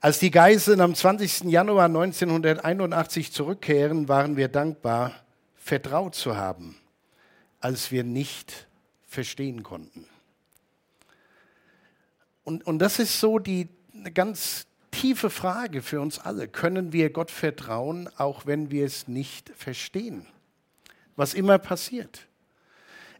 Als 0.00 0.18
die 0.18 0.32
Geiseln 0.32 0.80
am 0.80 0.92
20. 0.92 1.42
Januar 1.42 1.84
1981 1.84 3.30
zurückkehren, 3.30 4.08
waren 4.08 4.36
wir 4.36 4.48
dankbar, 4.48 5.14
vertraut 5.56 6.16
zu 6.16 6.36
haben, 6.36 6.76
als 7.60 7.92
wir 7.92 8.02
nicht 8.02 8.66
verstehen 9.06 9.62
konnten. 9.62 10.08
Und, 12.44 12.66
und 12.66 12.78
das 12.78 12.98
ist 12.98 13.20
so 13.20 13.38
die 13.38 13.68
eine 13.94 14.12
ganz 14.12 14.66
tiefe 14.90 15.30
Frage 15.30 15.82
für 15.82 16.00
uns 16.00 16.18
alle. 16.18 16.48
Können 16.48 16.92
wir 16.92 17.10
Gott 17.10 17.30
vertrauen, 17.30 18.08
auch 18.16 18.46
wenn 18.46 18.70
wir 18.70 18.84
es 18.84 19.08
nicht 19.08 19.50
verstehen? 19.56 20.26
Was 21.16 21.34
immer 21.34 21.58
passiert. 21.58 22.26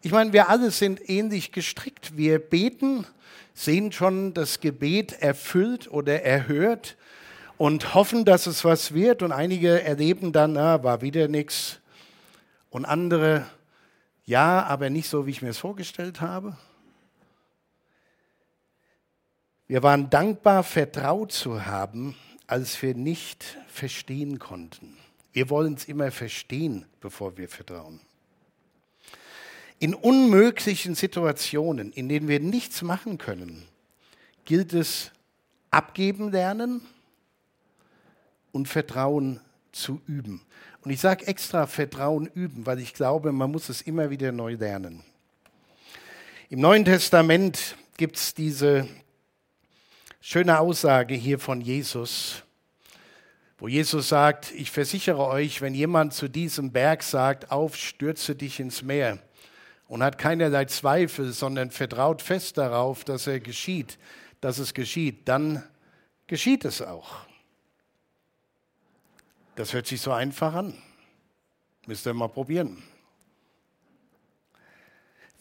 Ich 0.03 0.13
meine, 0.13 0.33
wir 0.33 0.49
alle 0.49 0.71
sind 0.71 1.09
ähnlich 1.09 1.53
gestrickt. 1.53 2.17
Wir 2.17 2.39
beten, 2.39 3.07
sehen 3.55 3.93
schon 3.93 4.35
das 4.35 4.61
Gebet 4.61 5.13
erfüllt 5.13 5.91
oder 5.91 6.23
erhört 6.23 6.97
und 7.57 7.95
hoffen, 7.95 8.25
dass 8.25 8.47
es 8.47 8.65
was 8.65 8.95
wird. 8.95 9.23
Und 9.23 9.31
einige 9.31 9.83
erleben 9.83 10.33
dann, 10.33 10.55
na, 10.55 10.83
war 10.83 11.03
wieder 11.03 11.29
nichts. 11.29 11.79
Und 12.71 12.85
andere, 12.85 13.47
ja, 14.25 14.65
aber 14.65 14.91
nicht 14.91 15.09
so, 15.09 15.27
wie 15.27 15.31
ich 15.31 15.43
mir 15.43 15.51
es 15.51 15.59
vorgestellt 15.59 16.21
habe. 16.21 16.57
Wir 19.73 19.83
waren 19.83 20.11
dankbar, 20.11 20.65
vertraut 20.65 21.33
zu 21.33 21.65
haben, 21.65 22.15
als 22.47 22.83
wir 22.83 22.95
nicht 22.95 23.57
verstehen 23.69 24.39
konnten. 24.39 24.99
Wir 25.33 25.49
wollen 25.49 25.73
es 25.73 25.87
immer 25.87 26.11
verstehen, 26.11 26.85
bevor 27.01 27.39
wir 27.39 27.49
vertrauen. 27.49 27.99
In 29.79 29.95
unmöglichen 29.95 30.95
Situationen, 30.95 31.91
in 31.91 32.11
denen 32.11 32.29
wir 32.29 32.39
nichts 32.39 32.83
machen 32.83 33.17
können, 33.17 33.67
gilt 34.45 34.75
es 34.75 35.11
abgeben 35.71 36.31
lernen 36.31 36.83
und 38.53 38.69
Vertrauen 38.69 39.41
zu 39.73 40.03
üben. 40.07 40.43
Und 40.85 40.91
ich 40.91 41.01
sage 41.01 41.27
extra 41.27 41.67
Vertrauen 41.67 42.27
üben, 42.27 42.67
weil 42.67 42.79
ich 42.79 42.93
glaube, 42.93 43.33
man 43.33 43.51
muss 43.51 43.71
es 43.71 43.81
immer 43.81 44.11
wieder 44.11 44.33
neu 44.33 44.53
lernen. 44.53 45.03
Im 46.51 46.61
Neuen 46.61 46.85
Testament 46.85 47.75
gibt 47.97 48.17
es 48.17 48.35
diese 48.35 48.87
Schöne 50.25 50.61
Aussage 50.61 51.17
hier 51.17 51.41
von 51.41 51.61
Jesus, 51.61 52.45
wo 53.59 53.67
Jesus 53.67 54.11
sagt, 54.11 54.53
ich 54.53 54.71
versichere 54.71 55.27
euch, 55.27 55.61
wenn 55.61 55.75
jemand 55.75 56.15
zu 56.15 56.29
diesem 56.29 56.71
Berg 56.71 57.03
sagt, 57.03 57.51
auf, 57.51 57.75
stürze 57.75 58.37
dich 58.37 58.61
ins 58.61 58.83
Meer 58.83 59.19
und 59.89 60.01
hat 60.01 60.19
keinerlei 60.19 60.67
Zweifel, 60.67 61.33
sondern 61.33 61.73
vertraut 61.73 62.23
fest 62.23 62.57
darauf, 62.57 63.03
dass 63.03 63.27
er 63.27 63.41
geschieht, 63.41 63.99
dass 64.41 64.59
es 64.59 64.75
geschieht, 64.75 65.27
dann 65.27 65.65
geschieht 66.29 66.65
es 66.67 66.83
auch. 66.83 67.27
Das 69.57 69.73
hört 69.73 69.89
sich 69.89 70.01
so 70.01 70.13
einfach 70.13 70.55
an. 70.55 70.81
Müsst 71.89 72.07
ihr 72.07 72.15
mal 72.15 72.29
probieren. 72.29 72.81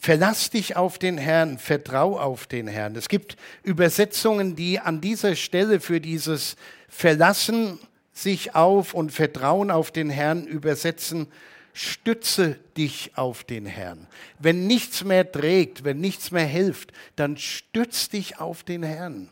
Verlass 0.04 0.50
dich 0.50 0.74
auf 0.74 0.98
den 0.98 1.16
Herrn, 1.16 1.58
vertrau 1.58 2.18
auf 2.18 2.48
den 2.48 2.66
Herrn. 2.66 2.96
Es 2.96 3.08
gibt 3.08 3.36
Übersetzungen, 3.62 4.56
die 4.56 4.80
an 4.80 5.00
dieser 5.00 5.36
Stelle 5.36 5.78
für 5.78 6.00
dieses 6.00 6.56
Verlassen 6.88 7.78
sich 8.12 8.56
auf 8.56 8.94
und 8.94 9.12
Vertrauen 9.12 9.70
auf 9.70 9.92
den 9.92 10.10
Herrn 10.10 10.44
übersetzen, 10.44 11.28
stütze 11.72 12.56
dich 12.76 13.12
auf 13.14 13.44
den 13.44 13.64
Herrn. 13.64 14.08
Wenn 14.40 14.66
nichts 14.66 15.04
mehr 15.04 15.30
trägt, 15.30 15.84
wenn 15.84 16.00
nichts 16.00 16.32
mehr 16.32 16.46
hilft, 16.46 16.92
dann 17.14 17.36
stütz 17.36 18.08
dich 18.08 18.40
auf 18.40 18.64
den 18.64 18.82
Herrn. 18.82 19.28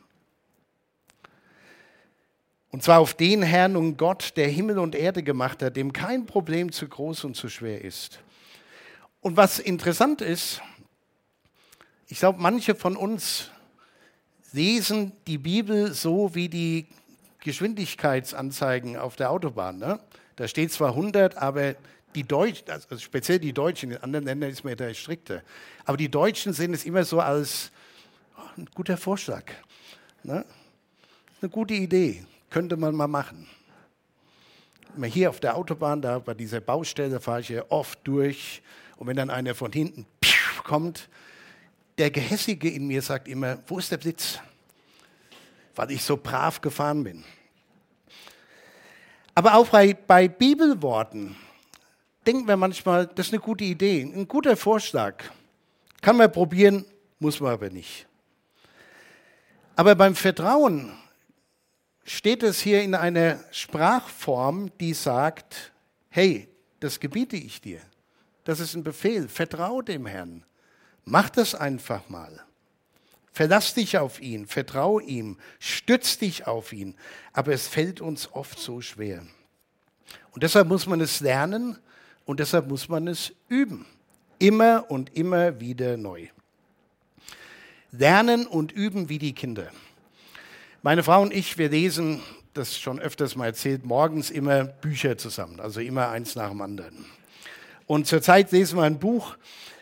Und 2.71 2.85
zwar 2.85 3.01
auf 3.01 3.15
den 3.15 3.43
Herrn 3.43 3.75
und 3.75 3.97
Gott, 3.97 4.35
der 4.37 4.47
Himmel 4.47 4.79
und 4.79 4.95
Erde 4.95 5.25
gemacht 5.25 5.65
hat, 5.65 5.75
dem 5.75 5.93
kein 5.93 6.27
Problem 6.27 6.71
zu 6.71 6.87
groß 6.87 7.25
und 7.25 7.35
zu 7.35 7.49
schwer 7.49 7.83
ist. 7.83 8.21
Und 9.21 9.37
was 9.37 9.59
interessant 9.59 10.23
ist, 10.23 10.63
ich 12.09 12.19
glaube, 12.19 12.41
manche 12.41 12.75
von 12.75 12.97
uns 12.97 13.51
lesen 14.53 15.13
die 15.27 15.39
Bibel 15.39 15.93
so 15.93 16.35
wie 16.35 16.49
die 16.49 16.87
Geschwindigkeitsanzeigen 17.41 18.97
auf 18.97 19.17
der 19.17 19.31
Autobahn. 19.31 19.79
Ne? 19.79 20.01
Da 20.37 20.49
steht 20.49 20.73
zwar 20.73 20.91
100, 20.91 21.37
aber 21.37 21.75
die 22.15 22.25
Deutschen, 22.25 22.69
also 22.71 22.99
speziell 22.99 23.39
die 23.39 23.53
Deutschen, 23.53 23.93
in 23.93 23.99
anderen 23.99 24.25
Ländern 24.25 24.51
ist 24.51 24.65
man 24.65 24.77
da 24.77 24.93
strikter, 24.95 25.43
aber 25.85 25.97
die 25.97 26.11
Deutschen 26.11 26.53
sehen 26.53 26.75
es 26.75 26.85
immer 26.85 27.05
so 27.05 27.21
als 27.21 27.71
oh, 28.37 28.43
ein 28.57 28.67
guter 28.75 28.97
Vorschlag. 28.97 29.45
Ne? 30.23 30.45
Eine 31.41 31.51
gute 31.51 31.75
Idee, 31.75 32.25
könnte 32.49 32.77
man 32.77 32.95
mal 32.95 33.07
machen. 33.07 33.47
Hier 35.05 35.31
auf 35.31 35.39
der 35.39 35.57
Autobahn, 35.57 36.03
da 36.03 36.19
bei 36.19 36.35
dieser 36.35 36.61
Baustelle 36.61 37.21
fahre 37.21 37.43
ich 37.43 37.51
ja 37.51 37.65
oft 37.69 38.01
durch 38.03 38.61
und 39.01 39.07
wenn 39.07 39.17
dann 39.17 39.31
einer 39.31 39.55
von 39.55 39.73
hinten 39.73 40.05
kommt, 40.63 41.09
der 41.97 42.11
Gehässige 42.11 42.69
in 42.69 42.87
mir 42.87 43.01
sagt 43.01 43.29
immer, 43.29 43.59
wo 43.67 43.79
ist 43.79 43.91
der 43.91 43.97
Blitz? 43.97 44.39
Weil 45.75 45.91
ich 45.93 46.03
so 46.03 46.19
brav 46.19 46.61
gefahren 46.61 47.03
bin. 47.03 47.25
Aber 49.35 49.55
auch 49.55 49.69
bei, 49.69 49.95
bei 49.95 50.29
Bibelworten 50.29 51.35
denken 52.27 52.47
wir 52.47 52.59
manchmal, 52.59 53.07
das 53.07 53.29
ist 53.29 53.33
eine 53.33 53.41
gute 53.41 53.65
Idee, 53.65 54.03
ein 54.03 54.29
guter 54.29 54.55
Vorschlag. 54.55 55.25
Kann 56.03 56.19
man 56.19 56.31
probieren, 56.31 56.85
muss 57.21 57.41
man 57.41 57.55
aber 57.55 57.71
nicht. 57.71 58.07
Aber 59.77 59.95
beim 59.95 60.15
Vertrauen 60.15 60.93
steht 62.05 62.43
es 62.43 62.61
hier 62.61 62.83
in 62.83 62.95
einer 62.95 63.41
Sprachform, 63.51 64.71
die 64.79 64.93
sagt, 64.93 65.73
hey, 66.11 66.49
das 66.81 67.01
gebiete 67.01 67.37
ich 67.37 67.63
dir. 67.63 67.81
Das 68.45 68.61
ist 68.61 68.75
ein 68.75 68.85
Befehl. 68.85 69.29
Vertraue 69.29 69.85
dem 69.85 70.07
Herrn. 70.07 70.45
Mach 71.05 71.31
das 71.31 71.55
einfach 71.55 72.09
mal. 72.09 72.45
Verlass 73.33 73.75
dich 73.75 73.97
auf 73.97 74.21
ihn, 74.21 74.47
vertraue 74.47 75.03
ihm, 75.03 75.39
stütz 75.61 76.19
dich 76.19 76.47
auf 76.47 76.73
ihn. 76.73 76.97
Aber 77.33 77.53
es 77.53 77.69
fällt 77.69 78.01
uns 78.01 78.33
oft 78.33 78.59
so 78.59 78.81
schwer. 78.81 79.23
Und 80.33 80.43
deshalb 80.43 80.69
muss 80.69 80.87
man 80.87 81.01
es 81.01 81.21
lernen 81.21 81.79
und 82.25 82.41
deshalb 82.41 82.69
muss 82.69 82.89
man 82.89 83.07
es 83.09 83.33
üben. 83.49 83.87
Immer 84.39 84.91
und 84.91 85.17
immer 85.17 85.61
wieder 85.61 85.97
neu. 85.97 86.29
Lernen 87.93 88.47
und 88.47 88.73
üben 88.73 89.09
wie 89.09 89.19
die 89.19 89.33
Kinder. 89.33 89.71
Meine 90.83 91.03
Frau 91.03 91.23
und 91.23 91.33
ich, 91.33 91.59
wir 91.59 91.69
lesen, 91.69 92.23
das 92.55 92.79
schon 92.79 92.99
öfters 92.99 93.37
mal 93.37 93.47
erzählt, 93.47 93.85
morgens 93.85 94.31
immer 94.31 94.65
Bücher 94.65 95.19
zusammen, 95.19 95.61
also 95.61 95.81
immer 95.81 96.09
eins 96.09 96.37
nach 96.37 96.51
dem 96.51 96.63
anderen. 96.63 97.05
Und 97.91 98.07
zurzeit 98.07 98.53
lesen 98.53 98.79
wir 98.79 98.85
ein 98.85 99.01
Buch, 99.01 99.37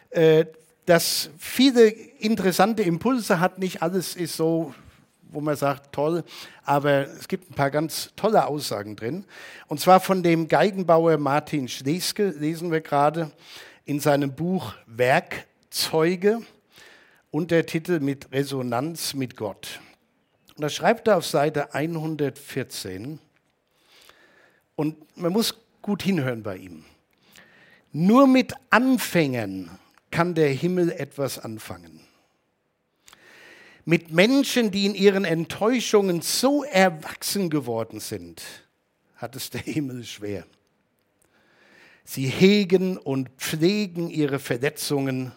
äh, 0.09 0.47
das 0.87 1.29
viele 1.37 1.88
interessante 1.88 2.83
Impulse 2.83 3.38
hat. 3.38 3.59
Nicht 3.59 3.83
alles 3.83 4.17
ist 4.17 4.35
so, 4.35 4.75
wo 5.31 5.43
man 5.43 5.57
sagt, 5.57 5.93
toll, 5.93 6.25
aber 6.65 7.07
es 7.07 7.29
gibt 7.29 7.50
ein 7.50 7.55
paar 7.55 7.71
ganz 7.71 8.15
tolle 8.17 8.47
Aussagen 8.47 8.97
drin. 8.97 9.27
Und 9.67 9.81
zwar 9.81 10.00
von 10.00 10.23
dem 10.23 10.49
Geigenbauer 10.49 11.19
Martin 11.19 11.69
Schleske 11.69 12.29
lesen 12.31 12.73
wir 12.73 12.81
gerade 12.81 13.31
in 13.85 14.00
seinem 14.00 14.33
Buch 14.33 14.73
Werkzeuge, 14.87 16.41
Untertitel 17.31 18.00
mit 18.00 18.33
Resonanz 18.33 19.12
mit 19.12 19.37
Gott. 19.37 19.81
Und 20.57 20.62
da 20.62 20.71
schreibt 20.71 21.09
er 21.09 21.19
auf 21.19 21.27
Seite 21.27 21.75
114, 21.75 23.19
und 24.77 24.97
man 25.15 25.31
muss 25.31 25.55
gut 25.83 26.03
hinhören 26.03 26.43
bei 26.43 26.57
ihm. 26.57 26.87
Nur 27.92 28.26
mit 28.26 28.52
Anfängen 28.71 29.71
kann 30.11 30.35
der 30.35 30.50
Himmel 30.50 30.90
etwas 30.92 31.38
anfangen. 31.38 32.09
mit 33.88 34.12
Menschen, 34.12 34.71
die 34.71 34.85
in 34.85 34.95
ihren 34.95 35.25
Enttäuschungen 35.25 36.21
so 36.21 36.62
erwachsen 36.62 37.49
geworden 37.49 38.00
sind, 38.00 38.42
hat 39.16 39.35
es 39.35 39.49
der 39.49 39.62
Himmel 39.62 40.04
schwer. 40.04 40.45
Sie 42.04 42.26
hegen 42.26 42.99
und 42.99 43.30
pflegen 43.38 44.11
ihre 44.11 44.40
Verletzungen 44.40 45.33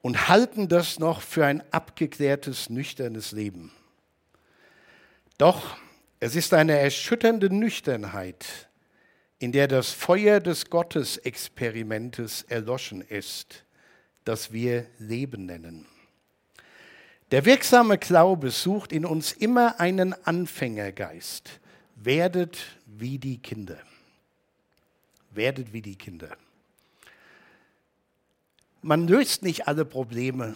und 0.00 0.28
halten 0.28 0.68
das 0.68 1.00
noch 1.00 1.22
für 1.22 1.44
ein 1.44 1.60
abgeklärtes, 1.72 2.70
nüchternes 2.70 3.32
Leben. 3.32 3.72
Doch 5.36 5.76
es 6.20 6.36
ist 6.36 6.54
eine 6.54 6.78
erschütternde 6.78 7.52
Nüchternheit, 7.52 8.68
in 9.40 9.52
der 9.52 9.68
das 9.68 9.90
Feuer 9.90 10.38
des 10.38 10.68
Gottesexperimentes 10.68 12.42
erloschen 12.42 13.00
ist, 13.00 13.64
das 14.24 14.52
wir 14.52 14.86
Leben 14.98 15.46
nennen. 15.46 15.86
Der 17.30 17.46
wirksame 17.46 17.96
Glaube 17.96 18.50
sucht 18.50 18.92
in 18.92 19.06
uns 19.06 19.32
immer 19.32 19.80
einen 19.80 20.12
Anfängergeist. 20.26 21.58
Werdet 21.96 22.58
wie 22.84 23.18
die 23.18 23.38
Kinder. 23.38 23.78
Werdet 25.30 25.72
wie 25.72 25.82
die 25.82 25.96
Kinder. 25.96 26.36
Man 28.82 29.08
löst 29.08 29.42
nicht 29.42 29.68
alle 29.68 29.86
Probleme, 29.86 30.54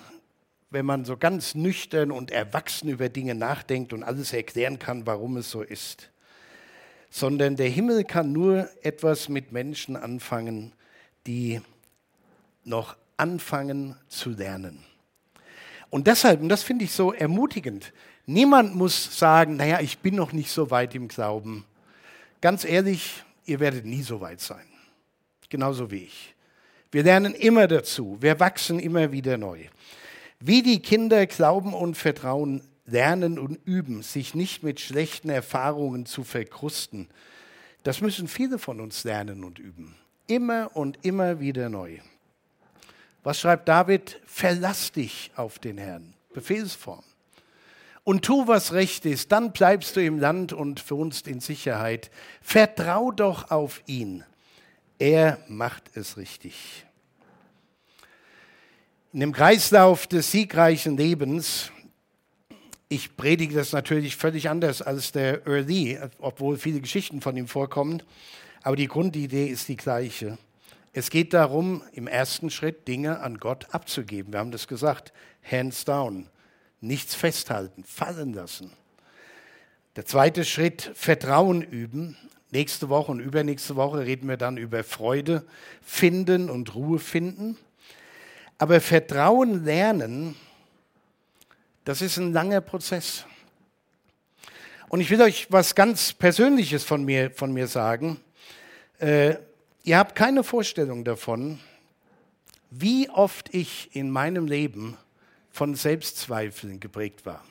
wenn 0.71 0.85
man 0.85 1.07
so 1.07 1.17
ganz 1.17 1.55
nüchtern 1.55 2.11
und 2.11 2.31
erwachsen 2.31 2.91
über 2.91 3.09
Dinge 3.09 3.35
nachdenkt 3.35 3.95
und 3.95 4.03
alles 4.03 4.35
erklären 4.35 4.79
kann, 4.79 5.07
warum 5.07 5.39
es 5.39 5.51
so 5.51 5.63
ist. 5.63 6.11
Sondern 7.15 7.55
der 7.55 7.69
Himmel 7.69 8.03
kann 8.03 8.33
nur 8.33 8.69
etwas 8.83 9.29
mit 9.29 9.53
Menschen 9.53 9.95
anfangen, 9.95 10.73
die 11.29 11.61
noch 12.65 12.97
anfangen 13.17 13.95
zu 14.09 14.31
lernen. 14.31 14.81
Und 15.91 16.09
deshalb, 16.09 16.41
und 16.41 16.49
das 16.49 16.65
finde 16.65 16.87
ich 16.87 16.91
so 16.91 17.13
ermutigend, 17.13 17.93
niemand 18.27 18.75
muss 18.75 19.17
sagen, 19.17 19.55
naja, 19.55 19.79
ich 19.81 20.01
bin 20.01 20.17
noch 20.17 20.33
nicht 20.33 20.51
so 20.51 20.73
weit 20.73 20.97
im 20.97 21.07
Glauben. 21.07 21.65
Ganz 22.41 22.65
ehrlich, 22.65 23.23
ihr 23.47 23.61
werdet 23.61 23.85
nie 23.85 24.03
so 24.03 24.21
weit 24.21 24.41
sein. 24.41 24.67
Genauso 25.49 25.93
wie 25.93 26.07
ich. 26.07 26.35
Wir 26.91 27.05
lernen 27.05 27.33
immer 27.33 27.69
dazu. 27.69 28.17
Wir 28.19 28.41
wachsen 28.41 28.81
immer 28.81 29.13
wieder 29.13 29.39
neu. 29.39 29.61
Wie 30.41 30.63
die 30.63 30.83
Kinder 30.83 31.27
Glauben 31.27 31.75
und 31.75 31.97
Vertrauen 31.97 32.63
lernen 32.87 33.39
und 33.39 33.59
üben, 33.65 34.03
sich 34.03 34.35
nicht 34.35 34.63
mit 34.63 34.81
schlechten 34.81 35.31
Erfahrungen 35.31 36.07
zu 36.07 36.25
verkrusten, 36.25 37.09
das 37.83 38.01
müssen 38.01 38.29
viele 38.29 38.59
von 38.59 38.81
uns 38.81 39.05
lernen 39.05 39.45
und 39.45 39.59
üben. 39.59 39.97
Immer 40.27 40.71
und 40.75 41.05
immer 41.05 41.39
wieder 41.39 41.69
neu. 41.69 41.99
Was 43.23 43.41
schreibt 43.41 43.69
David? 43.69 44.21
Verlass 44.27 44.93
dich 44.93 45.31
auf 45.37 45.59
den 45.59 45.79
Herrn. 45.79 46.15
Befehlsform. 46.33 47.05
Und 48.05 48.25
tu, 48.25 48.47
was 48.47 48.73
recht 48.73 49.07
ist, 49.07 49.33
dann 49.33 49.53
bleibst 49.53 49.97
du 49.97 50.05
im 50.05 50.19
Land 50.19 50.53
und 50.53 50.91
wohnst 50.91 51.27
in 51.27 51.41
Sicherheit. 51.41 52.11
Vertrau 52.43 53.13
doch 53.13 53.51
auf 53.51 53.83
ihn. 53.87 54.25
Er 54.99 55.39
macht 55.49 55.97
es 55.97 56.17
richtig. 56.19 56.85
In 59.13 59.21
dem 59.21 59.33
Kreislauf 59.33 60.07
des 60.07 60.31
siegreichen 60.31 60.97
Lebens, 60.97 61.71
ich 62.89 63.17
predige 63.17 63.55
das 63.55 63.73
natürlich 63.73 64.17
völlig 64.17 64.49
anders 64.49 64.83
als 64.83 65.13
der 65.13 65.47
Early, 65.47 65.99
obwohl 66.19 66.59
viele 66.59 66.81
Geschichten 66.81 67.21
von 67.21 67.37
ihm 67.37 67.49
vorkommen, 67.49 68.03
aber 68.63 68.77
die 68.77 68.89
Grundidee 68.89 69.47
ist 69.47 69.69
die 69.69 69.77
gleiche. 69.77 70.39
Es 70.93 71.11
geht 71.11 71.35
darum, 71.35 71.83
im 71.93 72.07
ersten 72.07 72.51
Schritt 72.51 72.87
Dinge 72.87 73.21
an 73.21 73.39
Gott 73.39 73.67
abzugeben. 73.73 74.33
Wir 74.33 74.41
haben 74.41 74.53
das 74.53 74.69
gesagt, 74.69 75.13
hands 75.43 75.85
down, 75.85 76.29
nichts 76.81 77.15
festhalten, 77.15 77.85
fallen 77.85 78.33
lassen. 78.33 78.71
Der 79.97 80.05
zweite 80.07 80.45
Schritt, 80.45 80.91
Vertrauen 80.95 81.63
üben. 81.63 82.17
Nächste 82.51 82.89
Woche 82.89 83.11
und 83.11 83.21
übernächste 83.21 83.77
Woche 83.77 84.01
reden 84.01 84.29
wir 84.29 84.37
dann 84.37 84.57
über 84.57 84.85
Freude 84.85 85.45
finden 85.83 86.49
und 86.49 86.75
Ruhe 86.75 86.99
finden. 86.99 87.57
Aber 88.59 88.81
Vertrauen 88.81 89.65
lernen, 89.65 90.37
das 91.85 92.03
ist 92.03 92.17
ein 92.17 92.33
langer 92.33 92.61
Prozess. 92.61 93.25
Und 94.89 95.01
ich 95.01 95.11
will 95.11 95.21
euch 95.23 95.49
was 95.51 95.75
ganz 95.75 96.13
Persönliches 96.13 96.85
von 96.85 97.05
mir, 97.05 97.31
von 97.31 97.53
mir 97.53 97.67
sagen. 97.67 98.21
Äh, 98.99 99.37
ihr 99.83 99.99
habt 99.99 100.15
keine 100.15 100.45
Vorstellung 100.45 101.05
davon, 101.05 101.61
wie 102.71 103.09
oft 103.11 103.55
ich 103.55 103.95
in 103.95 104.11
meinem 104.11 104.47
Leben 104.47 104.97
von 105.51 105.75
Selbstzweifeln 105.75 106.81
geprägt 106.81 107.27
war. 107.27 107.45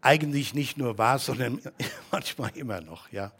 Eigentlich 0.00 0.54
nicht 0.54 0.76
nur 0.76 0.98
war, 0.98 1.18
sondern 1.20 1.60
manchmal 2.10 2.50
immer 2.56 2.80
noch, 2.80 3.10
ja 3.12 3.32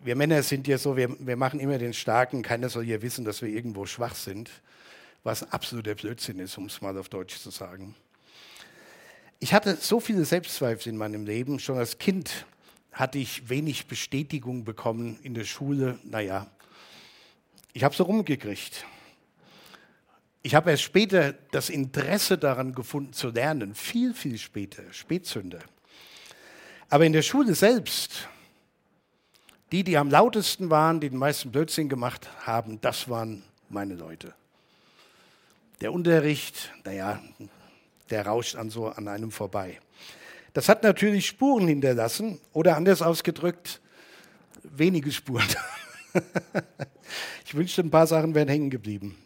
wir 0.00 0.16
Männer 0.16 0.42
sind 0.42 0.66
ja 0.66 0.78
so, 0.78 0.96
wir, 0.96 1.14
wir 1.18 1.36
machen 1.36 1.60
immer 1.60 1.78
den 1.78 1.92
Starken, 1.92 2.42
keiner 2.42 2.68
soll 2.68 2.84
ja 2.84 3.00
wissen, 3.02 3.24
dass 3.24 3.42
wir 3.42 3.48
irgendwo 3.48 3.86
schwach 3.86 4.14
sind, 4.14 4.50
was 5.22 5.52
absoluter 5.52 5.94
Blödsinn 5.94 6.38
ist, 6.38 6.56
um 6.58 6.66
es 6.66 6.80
mal 6.80 6.96
auf 6.98 7.08
Deutsch 7.08 7.38
zu 7.38 7.50
sagen. 7.50 7.94
Ich 9.40 9.54
hatte 9.54 9.76
so 9.76 10.00
viele 10.00 10.24
Selbstzweifel 10.24 10.90
in 10.90 10.96
meinem 10.96 11.24
Leben. 11.24 11.58
Schon 11.58 11.78
als 11.78 11.98
Kind 11.98 12.46
hatte 12.92 13.18
ich 13.18 13.48
wenig 13.48 13.86
Bestätigung 13.86 14.64
bekommen 14.64 15.18
in 15.22 15.34
der 15.34 15.44
Schule. 15.44 15.98
Naja, 16.02 16.48
ich 17.72 17.84
habe 17.84 17.94
so 17.94 18.04
rumgekriegt. 18.04 18.84
Ich 20.42 20.54
habe 20.54 20.70
erst 20.70 20.82
später 20.82 21.34
das 21.50 21.68
Interesse 21.70 22.38
daran 22.38 22.72
gefunden 22.74 23.12
zu 23.12 23.28
lernen, 23.28 23.74
viel, 23.74 24.14
viel 24.14 24.38
später, 24.38 24.82
Spätzünder. 24.92 25.60
Aber 26.88 27.04
in 27.04 27.12
der 27.12 27.22
Schule 27.22 27.54
selbst 27.54 28.28
die, 29.72 29.84
die 29.84 29.98
am 29.98 30.10
lautesten 30.10 30.70
waren, 30.70 31.00
die 31.00 31.10
den 31.10 31.18
meisten 31.18 31.52
Blödsinn 31.52 31.88
gemacht 31.88 32.28
haben, 32.46 32.80
das 32.80 33.08
waren 33.08 33.42
meine 33.68 33.94
Leute. 33.94 34.34
Der 35.80 35.92
Unterricht, 35.92 36.72
naja, 36.84 37.22
der 38.10 38.26
rauscht 38.26 38.56
an 38.56 38.68
so 38.68 38.88
an 38.88 39.06
einem 39.06 39.30
vorbei. 39.30 39.78
Das 40.52 40.68
hat 40.68 40.82
natürlich 40.82 41.26
Spuren 41.26 41.68
hinterlassen 41.68 42.40
oder 42.52 42.76
anders 42.76 43.00
ausgedrückt, 43.00 43.80
wenige 44.64 45.12
Spuren. 45.12 45.46
ich 47.46 47.54
wünschte, 47.54 47.82
ein 47.82 47.90
paar 47.90 48.08
Sachen 48.08 48.34
wären 48.34 48.48
hängen 48.48 48.70
geblieben. 48.70 49.16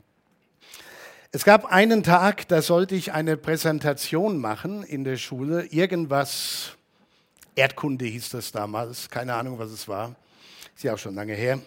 Es 1.31 1.45
gab 1.45 1.65
einen 1.65 2.03
Tag, 2.03 2.47
da 2.49 2.61
sollte 2.61 2.95
ich 2.97 3.13
eine 3.13 3.39
Präsentation 3.39 4.39
machen 4.39 4.83
in 4.83 5.05
der 5.05 5.17
Schule, 5.17 5.65
irgendwas, 5.67 6.77
Erdkunde 7.55 8.05
hieß 8.05 8.29
das 8.29 8.53
damals, 8.53 9.09
keine 9.09 9.33
Ahnung, 9.35 9.59
was 9.59 9.71
es 9.71 9.89
war. 9.89 10.15
Ist 10.75 10.85
ja 10.85 10.93
auch 10.93 10.99
schon 10.99 11.15
lange 11.15 11.33
her. 11.33 11.59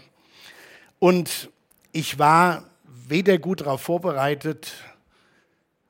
Und 0.99 1.49
ich 1.91 2.19
war 2.19 2.69
weder 3.09 3.37
gut 3.37 3.61
darauf 3.61 3.81
vorbereitet, 3.81 4.73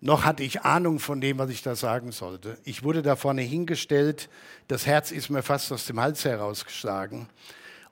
noch 0.01 0.23
hatte 0.23 0.43
ich 0.43 0.61
Ahnung 0.61 0.99
von 0.99 1.21
dem, 1.21 1.37
was 1.37 1.49
ich 1.49 1.63
da 1.63 1.75
sagen 1.75 2.11
sollte. 2.11 2.57
Ich 2.63 2.83
wurde 2.83 3.01
da 3.01 3.15
vorne 3.15 3.41
hingestellt, 3.41 4.29
das 4.67 4.85
Herz 4.85 5.11
ist 5.11 5.29
mir 5.29 5.41
fast 5.41 5.71
aus 5.71 5.85
dem 5.85 5.99
Hals 5.99 6.25
herausgeschlagen 6.25 7.27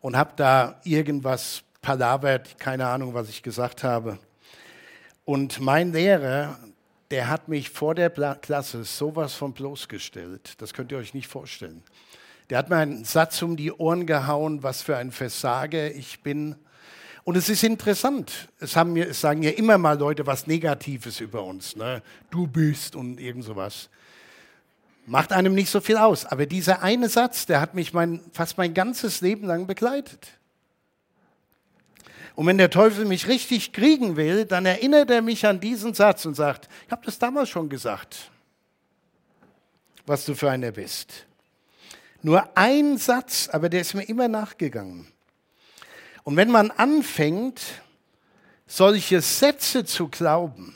und 0.01 0.15
habe 0.17 0.33
da 0.35 0.79
irgendwas 0.83 1.63
palavert, 1.81 2.59
keine 2.59 2.87
Ahnung, 2.87 3.13
was 3.13 3.29
ich 3.29 3.41
gesagt 3.41 3.83
habe. 3.83 4.19
Und 5.25 5.59
mein 5.59 5.93
Lehrer, 5.93 6.59
der 7.09 7.29
hat 7.29 7.47
mich 7.47 7.69
vor 7.69 7.95
der 7.95 8.09
Klasse 8.09 8.83
sowas 8.83 9.33
von 9.33 9.53
bloßgestellt, 9.53 10.61
das 10.61 10.73
könnt 10.73 10.91
ihr 10.91 10.97
euch 10.97 11.13
nicht 11.13 11.27
vorstellen. 11.27 11.83
Der 12.49 12.57
hat 12.57 12.69
mir 12.69 12.77
einen 12.77 13.05
Satz 13.05 13.41
um 13.41 13.55
die 13.55 13.71
Ohren 13.71 14.05
gehauen, 14.05 14.63
was 14.63 14.81
für 14.81 14.97
ein 14.97 15.11
Versager 15.11 15.91
ich 15.95 16.21
bin. 16.21 16.55
Und 17.23 17.37
es 17.37 17.47
ist 17.47 17.63
interessant. 17.63 18.49
Es, 18.59 18.75
haben 18.75 18.97
es 18.97 19.21
sagen 19.21 19.43
ja 19.43 19.51
immer 19.51 19.77
mal 19.77 19.97
Leute 19.97 20.25
was 20.27 20.45
Negatives 20.45 21.19
über 21.21 21.43
uns. 21.43 21.75
Ne? 21.75 22.01
Du 22.29 22.47
bist 22.47 22.95
und 22.95 23.19
irgend 23.19 23.45
sowas. 23.45 23.89
Macht 25.05 25.31
einem 25.31 25.53
nicht 25.53 25.69
so 25.69 25.79
viel 25.79 25.97
aus. 25.97 26.25
Aber 26.25 26.45
dieser 26.45 26.81
eine 26.81 27.09
Satz, 27.09 27.45
der 27.45 27.61
hat 27.61 27.75
mich 27.75 27.93
mein, 27.93 28.21
fast 28.33 28.57
mein 28.57 28.73
ganzes 28.73 29.21
Leben 29.21 29.47
lang 29.47 29.67
begleitet. 29.67 30.27
Und 32.35 32.47
wenn 32.47 32.57
der 32.57 32.69
Teufel 32.69 33.05
mich 33.05 33.27
richtig 33.27 33.73
kriegen 33.73 34.15
will, 34.15 34.45
dann 34.45 34.65
erinnert 34.65 35.11
er 35.11 35.21
mich 35.21 35.45
an 35.45 35.59
diesen 35.59 35.93
Satz 35.93 36.25
und 36.25 36.35
sagt, 36.35 36.67
ich 36.85 36.91
habe 36.91 37.05
das 37.05 37.19
damals 37.19 37.49
schon 37.49 37.69
gesagt, 37.69 38.31
was 40.05 40.25
du 40.25 40.33
für 40.33 40.49
einer 40.49 40.71
bist. 40.71 41.25
Nur 42.21 42.57
ein 42.57 42.97
Satz, 42.97 43.49
aber 43.51 43.69
der 43.69 43.81
ist 43.81 43.93
mir 43.93 44.03
immer 44.03 44.27
nachgegangen. 44.27 45.12
Und 46.23 46.37
wenn 46.37 46.49
man 46.49 46.71
anfängt, 46.71 47.61
solche 48.65 49.21
Sätze 49.21 49.85
zu 49.85 50.07
glauben, 50.07 50.75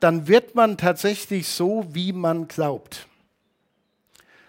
dann 0.00 0.28
wird 0.28 0.54
man 0.54 0.76
tatsächlich 0.76 1.48
so, 1.48 1.86
wie 1.90 2.12
man 2.12 2.48
glaubt. 2.48 3.06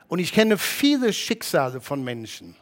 Und 0.08 0.20
ich 0.20 0.34
kenne 0.34 0.58
viele 0.58 1.14
Schicksale 1.14 1.82
von 1.82 2.04
Menschen. 2.04 2.56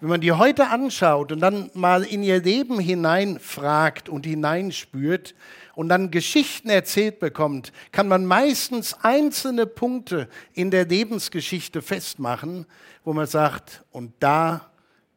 wenn 0.00 0.08
man 0.08 0.20
die 0.20 0.32
heute 0.32 0.68
anschaut 0.68 1.30
und 1.32 1.40
dann 1.40 1.70
mal 1.74 2.04
in 2.04 2.22
ihr 2.22 2.40
Leben 2.40 2.78
hineinfragt 2.78 4.08
und 4.08 4.24
hineinspürt 4.24 5.34
und 5.74 5.90
dann 5.90 6.10
Geschichten 6.10 6.70
erzählt 6.70 7.20
bekommt, 7.20 7.72
kann 7.92 8.08
man 8.08 8.24
meistens 8.24 8.94
einzelne 9.02 9.66
Punkte 9.66 10.28
in 10.54 10.70
der 10.70 10.86
Lebensgeschichte 10.86 11.82
festmachen, 11.82 12.66
wo 13.04 13.12
man 13.12 13.26
sagt, 13.26 13.84
und 13.90 14.14
da 14.20 14.69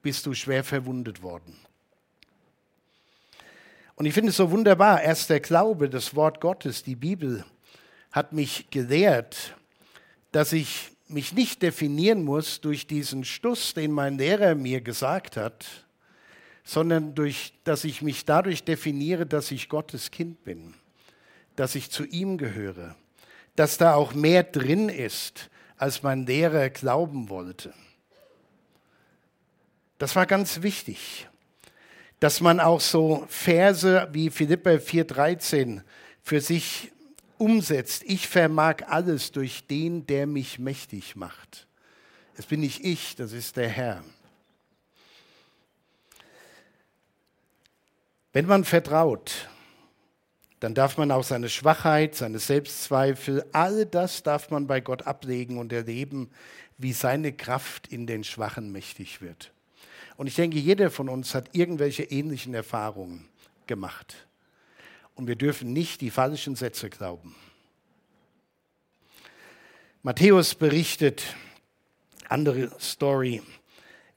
bist 0.04 0.28
du 0.28 0.36
schwer 0.36 0.64
verwundet 0.64 1.24
worden. 1.24 1.58
Und 3.96 4.06
ich 4.06 4.14
finde 4.14 4.30
es 4.30 4.38
so 4.38 4.52
wunderbar, 4.52 5.02
erst 5.02 5.30
der 5.30 5.40
Glaube, 5.40 5.90
das 5.90 6.16
Wort 6.16 6.42
Gottes, 6.42 6.84
die 6.84 6.96
Bibel, 6.96 7.44
hat 8.12 8.34
mich 8.34 8.70
gelehrt, 8.70 9.56
dass 10.32 10.54
ich 10.54 10.92
mich 11.08 11.34
nicht 11.34 11.62
definieren 11.62 12.24
muss 12.24 12.62
durch 12.62 12.88
diesen 12.88 13.24
Stuss, 13.24 13.74
den 13.74 13.92
mein 13.92 14.18
Lehrer 14.18 14.56
mir 14.56 14.82
gesagt 14.82 15.38
hat, 15.38 15.66
sondern 16.64 17.14
durch, 17.14 17.54
dass 17.64 17.84
ich 17.84 18.02
mich 18.02 18.26
dadurch 18.26 18.64
definiere, 18.64 19.26
dass 19.26 19.52
ich 19.52 19.70
Gottes 19.70 20.12
Kind 20.12 20.44
bin, 20.44 20.74
dass 21.56 21.76
ich 21.76 21.92
zu 21.92 22.06
ihm 22.06 22.38
gehöre, 22.38 22.96
dass 23.56 23.78
da 23.78 23.96
auch 23.96 24.14
mehr 24.14 24.44
drin 24.44 24.90
ist, 24.90 25.50
als 25.78 26.04
mein 26.04 26.26
Lehrer 26.26 26.70
glauben 26.70 27.30
wollte. 27.30 27.74
Das 30.04 30.18
war 30.18 30.26
ganz 30.26 30.62
wichtig, 30.64 31.30
dass 32.20 32.42
man 32.42 32.60
auch 32.60 32.82
so 32.82 33.26
Verse 33.30 34.10
wie 34.12 34.30
Philippa 34.30 34.72
4,13 34.72 35.82
für 36.22 36.42
sich 36.42 36.92
umsetzt. 37.38 38.04
Ich 38.06 38.28
vermag 38.28 38.86
alles 38.88 39.32
durch 39.32 39.66
den, 39.66 40.06
der 40.06 40.28
mich 40.28 40.60
mächtig 40.60 41.16
macht. 41.16 41.68
Es 42.36 42.48
bin 42.48 42.60
nicht 42.60 42.84
ich, 42.84 43.16
das 43.16 43.32
ist 43.32 43.56
der 43.56 43.70
Herr. 43.70 44.04
Wenn 48.34 48.46
man 48.46 48.66
vertraut, 48.66 49.48
dann 50.60 50.76
darf 50.76 50.98
man 50.98 51.12
auch 51.12 51.24
seine 51.24 51.48
Schwachheit, 51.48 52.14
seine 52.16 52.40
Selbstzweifel, 52.40 53.46
all 53.54 53.86
das 53.86 54.22
darf 54.22 54.50
man 54.50 54.68
bei 54.68 54.82
Gott 54.82 55.04
ablegen 55.04 55.58
und 55.58 55.72
erleben, 55.72 56.30
wie 56.78 56.92
seine 56.92 57.32
Kraft 57.32 57.88
in 57.88 58.06
den 58.06 58.26
Schwachen 58.26 58.70
mächtig 58.74 59.22
wird. 59.22 59.54
Und 60.16 60.28
ich 60.28 60.36
denke, 60.36 60.60
jeder 60.60 60.92
von 60.92 61.10
uns 61.10 61.34
hat 61.34 61.56
irgendwelche 61.56 62.04
ähnlichen 62.04 62.54
Erfahrungen 62.54 63.28
gemacht. 63.68 64.28
Und 65.16 65.28
wir 65.28 65.36
dürfen 65.36 65.74
nicht 65.74 66.02
die 66.02 66.10
falschen 66.10 66.56
Sätze 66.56 66.90
glauben. 66.90 67.36
Matthäus 70.02 70.56
berichtet, 70.56 71.24
andere 72.28 72.72
Story, 72.80 73.42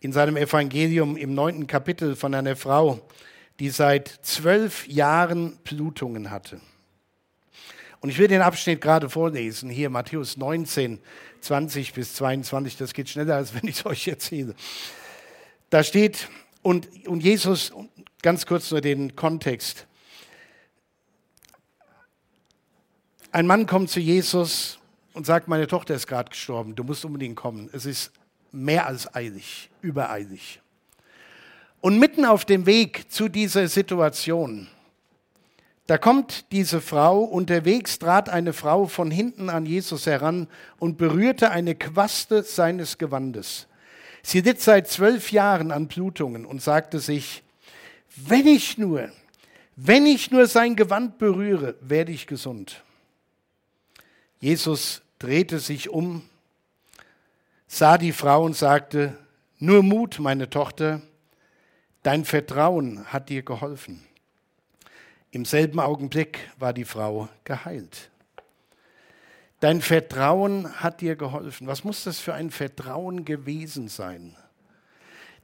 in 0.01 0.13
seinem 0.13 0.37
Evangelium 0.37 1.17
im 1.17 1.35
neunten 1.35 1.67
Kapitel 1.67 2.17
von 2.17 2.35
einer 2.35 2.57
Frau, 2.57 3.01
die 3.59 3.71
seit 3.71 4.09
zwölf 4.23 4.87
Jahren 4.87 5.57
Blutungen 5.65 6.31
hatte. 6.31 6.61
Und 8.01 8.11
ich 8.11 8.19
will 8.19 8.29
den 8.29 8.43
Abschnitt 8.43 8.81
gerade 8.81 9.09
vorlesen, 9.09 9.71
hier 9.71 9.91
Matthäus 9.91 10.37
19, 10.37 11.01
20 11.41 11.93
bis 11.95 12.15
22, 12.15 12.77
das 12.77 12.93
geht 12.93 13.09
schneller, 13.09 13.37
als 13.37 13.55
wenn 13.55 13.69
ich 13.69 13.79
es 13.79 13.87
euch 13.87 14.07
erzähle. 14.07 14.55
Da 15.71 15.83
steht, 15.83 16.29
und, 16.63 16.89
und 17.07 17.23
Jesus, 17.23 17.73
ganz 18.23 18.47
kurz 18.47 18.71
nur 18.71 18.81
den 18.81 19.17
Kontext. 19.17 19.87
Ein 23.33 23.47
Mann 23.47 23.67
kommt 23.67 23.91
zu 23.91 24.01
Jesus 24.01 24.79
und 25.13 25.27
sagt, 25.27 25.49
meine 25.49 25.67
Tochter 25.67 25.95
ist 25.95 26.07
gerade 26.07 26.31
gestorben, 26.31 26.75
du 26.75 26.85
musst 26.85 27.05
unbedingt 27.05 27.37
kommen. 27.37 27.69
Es 27.73 27.85
ist 27.85 28.13
mehr 28.53 28.87
als 28.87 29.15
eilig, 29.15 29.71
übereilig. 29.83 30.61
Und 31.81 31.99
mitten 31.99 32.25
auf 32.25 32.45
dem 32.45 32.67
Weg 32.67 33.11
zu 33.13 33.29
dieser 33.29 33.69
Situation, 33.69 34.69
da 35.87 35.99
kommt 35.99 36.51
diese 36.51 36.81
Frau, 36.81 37.21
unterwegs 37.21 37.99
trat 37.99 38.29
eine 38.29 38.53
Frau 38.53 38.87
von 38.87 39.11
hinten 39.11 39.51
an 39.51 39.67
Jesus 39.67 40.07
heran 40.07 40.49
und 40.79 40.99
berührte 40.99 41.51
eine 41.51 41.75
Quaste 41.75 42.43
seines 42.43 42.99
Gewandes. 42.99 43.69
Sie 44.29 44.41
litt 44.41 44.61
seit 44.61 44.89
zwölf 44.89 45.31
Jahren 45.31 45.71
an 45.71 45.87
Blutungen 45.87 46.47
und 46.47 46.61
sagte 46.61 46.99
sich, 46.99 47.45
wenn 48.17 48.49
ich 48.49 48.77
nur, 48.77 49.09
wenn 49.77 50.05
ich 50.05 50.33
nur 50.33 50.49
sein 50.49 50.75
Gewand 50.75 51.19
berühre, 51.19 51.77
werde 51.81 52.11
ich 52.11 52.27
gesund. 52.27 52.83
Jesus 54.41 55.03
drehte 55.21 55.61
sich 55.61 55.91
um, 55.91 56.29
sah 57.69 57.99
die 57.99 58.11
Frau 58.11 58.43
und 58.43 58.57
sagte, 58.57 59.17
nur 59.61 59.85
Mut, 59.85 60.19
meine 60.19 60.51
Tochter, 60.51 61.03
dein 62.03 62.25
Vertrauen 62.25 63.05
hat 63.13 63.29
dir 63.29 63.45
geholfen. 63.45 64.05
Im 65.31 65.45
selben 65.45 65.79
Augenblick 65.79 66.51
war 66.59 66.73
die 66.73 66.85
Frau 66.85 67.29
geheilt. 67.45 68.11
Dein 69.61 69.81
Vertrauen 69.81 70.81
hat 70.83 71.01
dir 71.01 71.17
geholfen. 71.17 71.67
Was 71.67 71.83
muss 71.83 72.05
das 72.05 72.19
für 72.19 72.35
ein 72.35 72.51
Vertrauen 72.51 73.25
gewesen 73.25 73.89
sein? 73.89 74.37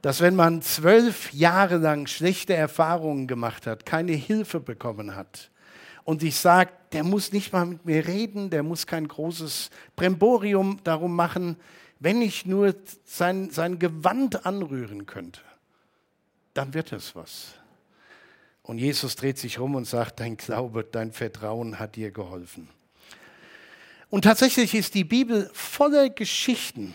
Dass 0.01 0.21
wenn 0.21 0.35
man 0.35 0.61
zwölf 0.61 1.33
Jahre 1.33 1.77
lang 1.77 2.07
schlechte 2.07 2.53
Erfahrungen 2.53 3.25
gemacht 3.25 3.65
hat, 3.65 3.85
keine 3.85 4.11
Hilfe 4.11 4.59
bekommen 4.59 5.15
hat 5.15 5.49
und 6.03 6.21
sich 6.21 6.35
sagt, 6.35 6.93
der 6.93 7.03
muss 7.03 7.31
nicht 7.31 7.53
mal 7.53 7.65
mit 7.65 7.85
mir 7.85 8.05
reden, 8.05 8.49
der 8.49 8.63
muss 8.63 8.85
kein 8.85 9.07
großes 9.07 9.69
Bremborium 9.95 10.79
darum 10.83 11.15
machen, 11.15 11.57
wenn 11.99 12.21
ich 12.21 12.45
nur 12.45 12.75
sein, 13.05 13.49
sein 13.49 13.79
Gewand 13.79 14.45
anrühren 14.45 15.05
könnte, 15.05 15.39
dann 16.53 16.73
wird 16.73 16.91
es 16.91 17.15
was. 17.15 17.53
Und 18.61 18.77
Jesus 18.77 19.15
dreht 19.15 19.37
sich 19.37 19.57
rum 19.57 19.75
und 19.75 19.85
sagt, 19.85 20.19
dein 20.19 20.37
Glaube, 20.37 20.83
dein 20.83 21.13
Vertrauen 21.13 21.79
hat 21.79 21.95
dir 21.95 22.11
geholfen. 22.11 22.69
Und 24.13 24.25
tatsächlich 24.25 24.75
ist 24.75 24.93
die 24.93 25.05
Bibel 25.05 25.49
voller 25.53 26.07
Geschichten 26.07 26.93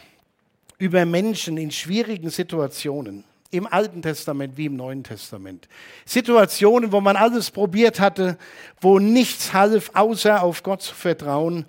über 0.79 1.05
Menschen 1.05 1.57
in 1.57 1.73
schwierigen 1.73 2.31
Situationen. 2.31 3.25
Im 3.51 3.67
Alten 3.67 4.03
Testament 4.03 4.57
wie 4.57 4.67
im 4.67 4.77
Neuen 4.77 5.03
Testament. 5.03 5.69
Situationen, 6.05 6.93
wo 6.93 7.01
man 7.01 7.17
alles 7.17 7.51
probiert 7.51 7.99
hatte, 7.99 8.39
wo 8.81 9.01
nichts 9.01 9.53
half, 9.53 9.91
außer 9.95 10.45
auf 10.45 10.63
Gott 10.63 10.81
zu 10.83 10.95
vertrauen. 10.95 11.65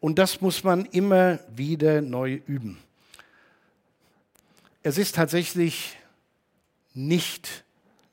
Und 0.00 0.18
das 0.18 0.42
muss 0.42 0.64
man 0.64 0.84
immer 0.84 1.38
wieder 1.48 2.02
neu 2.02 2.38
üben. 2.46 2.76
Es 4.82 4.98
ist 4.98 5.14
tatsächlich 5.14 5.96
nicht 6.92 7.64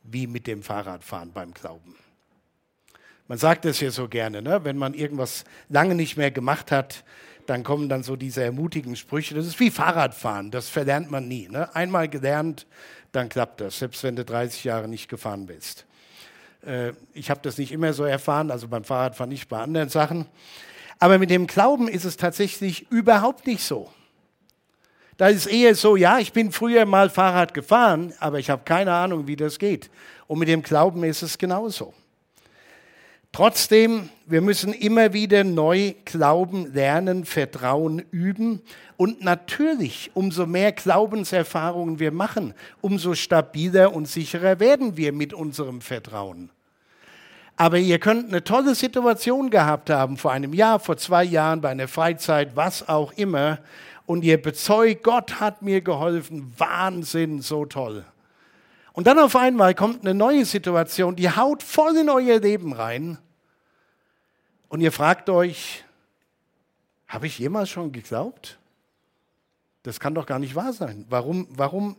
wie 0.03 0.25
mit 0.25 0.47
dem 0.47 0.63
Fahrradfahren 0.63 1.33
beim 1.33 1.53
Glauben. 1.53 1.97
Man 3.27 3.37
sagt 3.37 3.65
es 3.65 3.79
ja 3.81 3.91
so 3.91 4.07
gerne, 4.07 4.41
ne? 4.41 4.63
wenn 4.63 4.77
man 4.77 4.93
irgendwas 4.93 5.43
lange 5.69 5.95
nicht 5.95 6.15
mehr 6.15 6.31
gemacht 6.31 6.71
hat, 6.71 7.03
dann 7.45 7.63
kommen 7.63 7.89
dann 7.89 8.03
so 8.03 8.15
diese 8.15 8.43
ermutigen 8.43 8.95
Sprüche. 8.95 9.35
Das 9.35 9.45
ist 9.45 9.59
wie 9.59 9.69
Fahrradfahren, 9.69 10.51
das 10.51 10.69
verlernt 10.69 11.11
man 11.11 11.27
nie. 11.27 11.47
Ne? 11.49 11.73
Einmal 11.75 12.07
gelernt, 12.07 12.67
dann 13.11 13.29
klappt 13.29 13.61
das, 13.61 13.79
selbst 13.79 14.03
wenn 14.03 14.15
du 14.15 14.23
30 14.23 14.63
Jahre 14.63 14.87
nicht 14.87 15.09
gefahren 15.09 15.45
bist. 15.45 15.85
Äh, 16.65 16.93
ich 17.13 17.29
habe 17.29 17.41
das 17.43 17.57
nicht 17.57 17.71
immer 17.71 17.93
so 17.93 18.03
erfahren, 18.03 18.51
also 18.51 18.67
beim 18.67 18.83
Fahrradfahren 18.83 19.29
nicht, 19.29 19.49
bei 19.49 19.59
anderen 19.59 19.89
Sachen. 19.89 20.25
Aber 20.99 21.17
mit 21.17 21.29
dem 21.29 21.47
Glauben 21.47 21.87
ist 21.87 22.05
es 22.05 22.17
tatsächlich 22.17 22.89
überhaupt 22.91 23.45
nicht 23.45 23.63
so. 23.63 23.91
Da 25.17 25.27
ist 25.27 25.47
eher 25.47 25.73
so, 25.75 25.95
ja, 25.95 26.19
ich 26.19 26.31
bin 26.31 26.51
früher 26.51 26.85
mal 26.85 27.09
Fahrrad 27.09 27.53
gefahren, 27.53 28.13
aber 28.19 28.39
ich 28.39 28.49
habe 28.49 28.63
keine 28.63 28.93
Ahnung, 28.93 29.27
wie 29.27 29.35
das 29.35 29.57
geht. 29.57 29.89
Und 30.27 30.39
mit 30.39 30.47
dem 30.47 30.61
Glauben 30.61 31.03
ist 31.03 31.23
es 31.23 31.37
genauso. 31.37 31.93
Trotzdem, 33.37 34.09
wir 34.25 34.41
müssen 34.41 34.73
immer 34.73 35.13
wieder 35.13 35.43
neu 35.43 35.93
glauben, 36.05 36.73
lernen, 36.73 37.23
vertrauen, 37.23 38.03
üben. 38.09 38.63
Und 38.97 39.23
natürlich, 39.23 40.09
umso 40.15 40.47
mehr 40.47 40.71
Glaubenserfahrungen 40.71 41.99
wir 41.99 42.11
machen, 42.11 42.55
umso 42.81 43.13
stabiler 43.13 43.93
und 43.93 44.07
sicherer 44.07 44.59
werden 44.59 44.97
wir 44.97 45.13
mit 45.13 45.35
unserem 45.35 45.81
Vertrauen. 45.81 46.49
Aber 47.57 47.77
ihr 47.77 47.99
könnt 47.99 48.29
eine 48.29 48.43
tolle 48.43 48.73
Situation 48.73 49.51
gehabt 49.51 49.91
haben, 49.91 50.17
vor 50.17 50.31
einem 50.31 50.55
Jahr, 50.55 50.79
vor 50.79 50.97
zwei 50.97 51.23
Jahren, 51.23 51.61
bei 51.61 51.69
einer 51.69 51.87
Freizeit, 51.87 52.55
was 52.55 52.89
auch 52.89 53.11
immer. 53.17 53.59
Und 54.07 54.23
ihr 54.23 54.41
bezeugt, 54.41 55.03
Gott 55.03 55.39
hat 55.39 55.61
mir 55.61 55.81
geholfen. 55.81 56.55
Wahnsinn, 56.57 57.43
so 57.43 57.65
toll. 57.65 58.03
Und 58.93 59.05
dann 59.05 59.19
auf 59.19 59.35
einmal 59.35 59.75
kommt 59.75 60.01
eine 60.01 60.15
neue 60.15 60.43
Situation, 60.43 61.15
die 61.15 61.29
haut 61.29 61.61
voll 61.61 61.97
in 61.97 62.09
euer 62.09 62.39
Leben 62.39 62.73
rein. 62.73 63.19
Und 64.69 64.81
ihr 64.81 64.91
fragt 64.91 65.29
euch, 65.29 65.83
habe 67.07 67.27
ich 67.27 67.39
jemals 67.39 67.69
schon 67.69 67.91
geglaubt? 67.91 68.59
Das 69.83 69.99
kann 69.99 70.13
doch 70.13 70.25
gar 70.25 70.39
nicht 70.39 70.55
wahr 70.55 70.73
sein. 70.73 71.05
Warum, 71.09 71.47
warum 71.51 71.95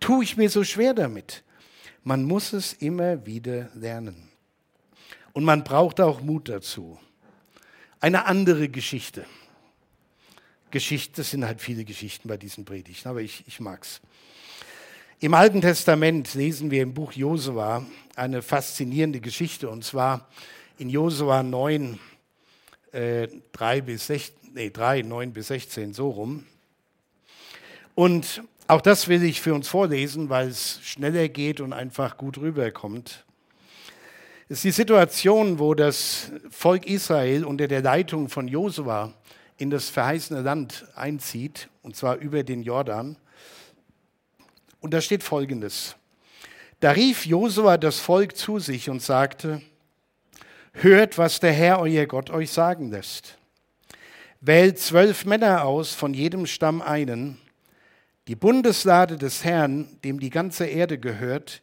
tue 0.00 0.22
ich 0.24 0.36
mir 0.36 0.50
so 0.50 0.62
schwer 0.64 0.92
damit? 0.92 1.42
Man 2.04 2.24
muss 2.24 2.52
es 2.52 2.74
immer 2.74 3.24
wieder 3.24 3.70
lernen. 3.74 4.28
Und 5.32 5.44
man 5.44 5.64
braucht 5.64 6.00
auch 6.00 6.20
Mut 6.20 6.48
dazu. 6.48 6.98
Eine 8.00 8.26
andere 8.26 8.68
Geschichte. 8.68 9.24
Geschichte, 10.70 11.16
das 11.16 11.30
sind 11.30 11.44
halt 11.44 11.60
viele 11.60 11.84
Geschichten 11.84 12.28
bei 12.28 12.36
diesen 12.36 12.64
Predigten, 12.64 13.08
aber 13.08 13.22
ich, 13.22 13.44
ich 13.46 13.60
es. 13.60 14.00
Im 15.20 15.32
Alten 15.32 15.62
Testament 15.62 16.34
lesen 16.34 16.70
wir 16.70 16.82
im 16.82 16.92
Buch 16.92 17.12
Josua 17.12 17.86
eine 18.16 18.42
faszinierende 18.42 19.20
Geschichte 19.20 19.70
und 19.70 19.82
zwar 19.82 20.28
in 20.78 20.90
Josua 20.90 21.42
9, 21.42 21.98
äh, 22.92 23.28
3, 23.52 23.80
bis 23.80 24.06
16, 24.08 24.52
nee, 24.54 24.70
3, 24.70 25.02
9 25.02 25.32
bis 25.32 25.48
16, 25.48 25.94
so 25.94 26.10
rum. 26.10 26.44
Und 27.94 28.42
auch 28.68 28.80
das 28.80 29.08
will 29.08 29.22
ich 29.22 29.40
für 29.40 29.54
uns 29.54 29.68
vorlesen, 29.68 30.28
weil 30.28 30.48
es 30.48 30.80
schneller 30.82 31.28
geht 31.28 31.60
und 31.60 31.72
einfach 31.72 32.16
gut 32.16 32.38
rüberkommt. 32.38 33.24
Es 34.48 34.58
ist 34.58 34.64
die 34.64 34.70
Situation, 34.70 35.58
wo 35.58 35.74
das 35.74 36.30
Volk 36.50 36.86
Israel 36.86 37.44
unter 37.44 37.68
der 37.68 37.82
Leitung 37.82 38.28
von 38.28 38.48
Josua 38.48 39.12
in 39.56 39.70
das 39.70 39.88
verheißene 39.88 40.42
Land 40.42 40.86
einzieht, 40.94 41.68
und 41.82 41.96
zwar 41.96 42.16
über 42.16 42.42
den 42.42 42.62
Jordan. 42.62 43.16
Und 44.80 44.92
da 44.92 45.00
steht 45.00 45.22
Folgendes. 45.22 45.96
Da 46.80 46.90
rief 46.90 47.24
Josua 47.24 47.78
das 47.78 47.98
Volk 47.98 48.36
zu 48.36 48.58
sich 48.58 48.90
und 48.90 49.00
sagte, 49.00 49.62
hört, 50.82 51.18
was 51.18 51.40
der 51.40 51.52
Herr, 51.52 51.80
euer 51.80 52.06
Gott, 52.06 52.30
euch 52.30 52.50
sagen 52.50 52.90
lässt. 52.90 53.38
Wählt 54.40 54.78
zwölf 54.78 55.24
Männer 55.24 55.64
aus, 55.64 55.94
von 55.94 56.14
jedem 56.14 56.46
Stamm 56.46 56.82
einen. 56.82 57.38
Die 58.28 58.36
Bundeslade 58.36 59.16
des 59.16 59.44
Herrn, 59.44 59.98
dem 60.04 60.20
die 60.20 60.30
ganze 60.30 60.66
Erde 60.66 60.98
gehört, 60.98 61.62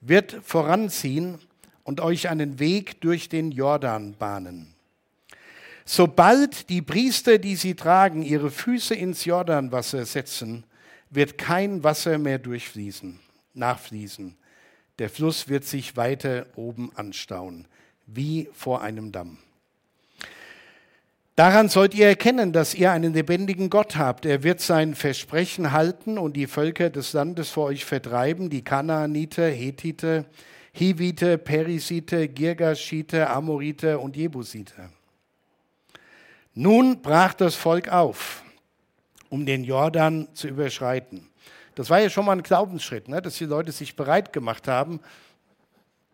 wird 0.00 0.38
voranziehen 0.42 1.38
und 1.84 2.00
euch 2.00 2.28
einen 2.28 2.58
Weg 2.58 3.00
durch 3.00 3.28
den 3.28 3.50
Jordan 3.50 4.14
bahnen. 4.18 4.74
Sobald 5.84 6.68
die 6.68 6.82
Priester, 6.82 7.38
die 7.38 7.56
sie 7.56 7.74
tragen, 7.74 8.22
ihre 8.22 8.50
Füße 8.50 8.94
ins 8.94 9.24
Jordanwasser 9.24 10.04
setzen, 10.04 10.64
wird 11.10 11.38
kein 11.38 11.82
Wasser 11.82 12.18
mehr 12.18 12.38
durchfließen, 12.38 13.18
nachfließen. 13.54 14.36
Der 14.98 15.10
Fluss 15.10 15.48
wird 15.48 15.64
sich 15.64 15.96
weiter 15.96 16.46
oben 16.54 16.92
anstauen, 16.94 17.66
wie 18.12 18.48
vor 18.52 18.82
einem 18.82 19.12
Damm. 19.12 19.38
Daran 21.36 21.68
sollt 21.68 21.94
ihr 21.94 22.06
erkennen, 22.06 22.52
dass 22.52 22.74
ihr 22.74 22.92
einen 22.92 23.14
lebendigen 23.14 23.70
Gott 23.70 23.96
habt. 23.96 24.26
Er 24.26 24.42
wird 24.42 24.60
sein 24.60 24.94
Versprechen 24.94 25.72
halten 25.72 26.18
und 26.18 26.36
die 26.36 26.46
Völker 26.46 26.90
des 26.90 27.12
Landes 27.12 27.48
vor 27.48 27.66
euch 27.66 27.84
vertreiben, 27.84 28.50
die 28.50 28.62
Kanaaniter, 28.62 29.48
Hethiter, 29.48 30.26
Hivite, 30.72 31.38
Perisite, 31.38 32.28
Girgashite, 32.28 33.30
Amorite 33.30 33.98
und 33.98 34.16
Jebusite. 34.16 34.90
Nun 36.54 37.00
brach 37.00 37.32
das 37.32 37.54
Volk 37.54 37.88
auf 37.88 38.42
um 39.30 39.46
den 39.46 39.64
Jordan 39.64 40.28
zu 40.34 40.48
überschreiten. 40.48 41.30
Das 41.76 41.88
war 41.88 42.00
ja 42.00 42.10
schon 42.10 42.26
mal 42.26 42.32
ein 42.32 42.42
Glaubensschritt, 42.42 43.08
ne? 43.08 43.22
dass 43.22 43.38
die 43.38 43.46
Leute 43.46 43.72
sich 43.72 43.96
bereit 43.96 44.32
gemacht 44.32 44.68
haben. 44.68 45.00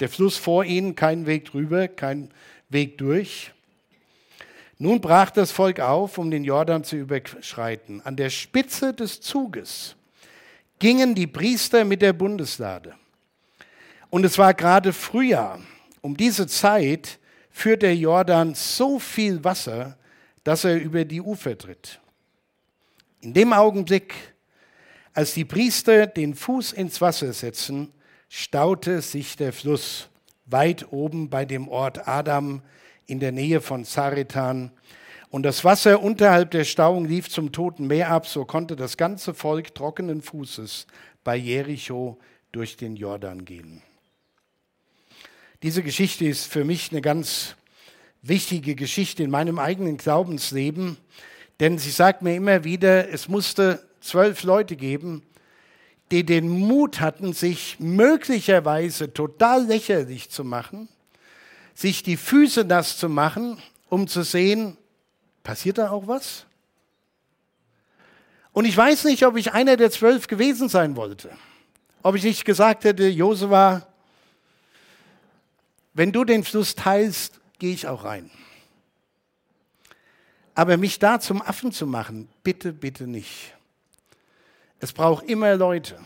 Der 0.01 0.09
Fluss 0.09 0.37
vor 0.37 0.65
ihnen, 0.65 0.95
kein 0.95 1.27
Weg 1.27 1.47
drüber, 1.47 1.89
kein 1.89 2.31
Weg 2.69 2.99
durch. 2.99 3.53
Nun 4.79 5.01
brach 5.01 5.31
das 5.31 5.53
Volk 5.53 5.81
auf, 5.81 6.19
um 6.19 6.31
den 6.31 6.45
Jordan 6.45 6.85
zu 6.85 6.97
überschreiten. 6.97 8.03
An 8.03 8.17
der 8.17 8.29
Spitze 8.29 8.93
des 8.93 9.21
Zuges 9.23 9.97
gingen 10.79 11.15
die 11.15 11.27
Priester 11.27 11.85
mit 11.85 12.03
der 12.03 12.13
Bundeslade. 12.13 12.95
Und 14.11 14.25
es 14.25 14.37
war 14.37 14.53
gerade 14.53 14.93
Frühjahr. 14.93 15.61
Um 16.03 16.17
diese 16.17 16.47
Zeit 16.47 17.19
führt 17.51 17.83
der 17.83 17.97
Jordan 17.97 18.55
so 18.55 18.99
viel 18.99 19.43
Wasser, 19.43 19.97
dass 20.45 20.65
er 20.65 20.81
über 20.81 21.05
die 21.07 21.23
Ufer 21.23 21.57
tritt. 21.57 22.01
In 23.23 23.33
dem 23.33 23.53
Augenblick, 23.55 24.15
als 25.15 25.33
die 25.33 25.47
Priester 25.47 26.07
den 26.07 26.35
Fuß 26.35 26.73
ins 26.73 27.01
Wasser 27.01 27.33
setzen, 27.33 27.93
staute 28.29 29.03
sich 29.03 29.37
der 29.37 29.53
Fluss 29.53 30.09
weit 30.47 30.93
oben 30.93 31.29
bei 31.29 31.45
dem 31.45 31.69
Ort 31.69 32.07
Adam 32.09 32.63
in 33.07 33.21
der 33.21 33.33
Nähe 33.33 33.61
von 33.61 33.85
Zaretan. 33.85 34.71
Und 35.31 35.43
das 35.43 35.65
Wasser 35.65 36.03
unterhalb 36.03 36.51
der 36.53 36.65
Stauung 36.65 37.05
lief 37.05 37.29
zum 37.29 37.53
Toten 37.53 37.87
Meer 37.87 38.11
ab, 38.11 38.27
so 38.27 38.45
konnte 38.45 38.77
das 38.77 38.97
ganze 38.97 39.35
Volk 39.35 39.75
trockenen 39.75 40.23
Fußes 40.23 40.87
bei 41.25 41.37
Jericho 41.37 42.19
durch 42.53 42.77
den 42.77 42.97
Jordan 42.97 43.45
gehen. 43.45 43.83
Diese 45.63 45.83
Geschichte 45.83 46.27
ist 46.27 46.47
für 46.47 46.65
mich 46.65 46.93
eine 46.93 47.01
ganz 47.01 47.57
wichtige 48.23 48.75
Geschichte 48.75 49.23
in 49.23 49.31
meinem 49.31 49.59
eigenen 49.59 49.97
Glaubensleben, 49.97 50.97
denn 51.61 51.79
sie 51.79 51.91
sagt 51.91 52.23
mir 52.23 52.35
immer 52.35 52.65
wieder, 52.65 53.09
es 53.11 53.29
musste 53.29 53.83
zwölf 54.01 54.43
Leute 54.43 54.77
geben, 54.77 55.23
die 56.11 56.25
den 56.25 56.49
Mut 56.49 57.01
hatten, 57.01 57.33
sich 57.33 57.79
möglicherweise 57.81 59.13
total 59.13 59.67
lächerlich 59.67 60.31
zu 60.31 60.45
machen, 60.45 60.89
sich 61.75 62.03
die 62.03 62.17
Füße 62.17 62.65
nass 62.65 62.97
zu 62.97 63.09
machen, 63.09 63.59
um 63.89 64.07
zu 64.07 64.23
sehen, 64.23 64.77
passiert 65.43 65.79
da 65.79 65.91
auch 65.91 66.07
was? 66.07 66.47
Und 68.53 68.65
ich 68.65 68.77
weiß 68.77 69.05
nicht, 69.05 69.27
ob 69.27 69.37
ich 69.37 69.53
einer 69.53 69.77
der 69.77 69.91
zwölf 69.91 70.29
gewesen 70.29 70.69
sein 70.69 70.97
wollte. 70.97 71.31
Ob 72.03 72.15
ich 72.15 72.23
nicht 72.23 72.45
gesagt 72.45 72.85
hätte, 72.85 73.07
Josua, 73.09 73.87
wenn 75.93 76.13
du 76.13 76.25
den 76.25 76.45
Fluss 76.45 76.75
teilst, 76.75 77.41
gehe 77.59 77.75
ich 77.75 77.89
auch 77.89 78.05
rein. 78.05 78.31
Aber 80.55 80.77
mich 80.79 80.99
da 80.99 81.21
zum 81.21 81.43
Affen 81.43 81.73
zu 81.73 81.87
machen, 81.87 82.29
bitte, 82.43 82.73
bitte 82.73 83.07
nicht. 83.07 83.56
Es 84.79 84.93
braucht 84.93 85.25
immer 85.27 85.57
Leute, 85.57 85.99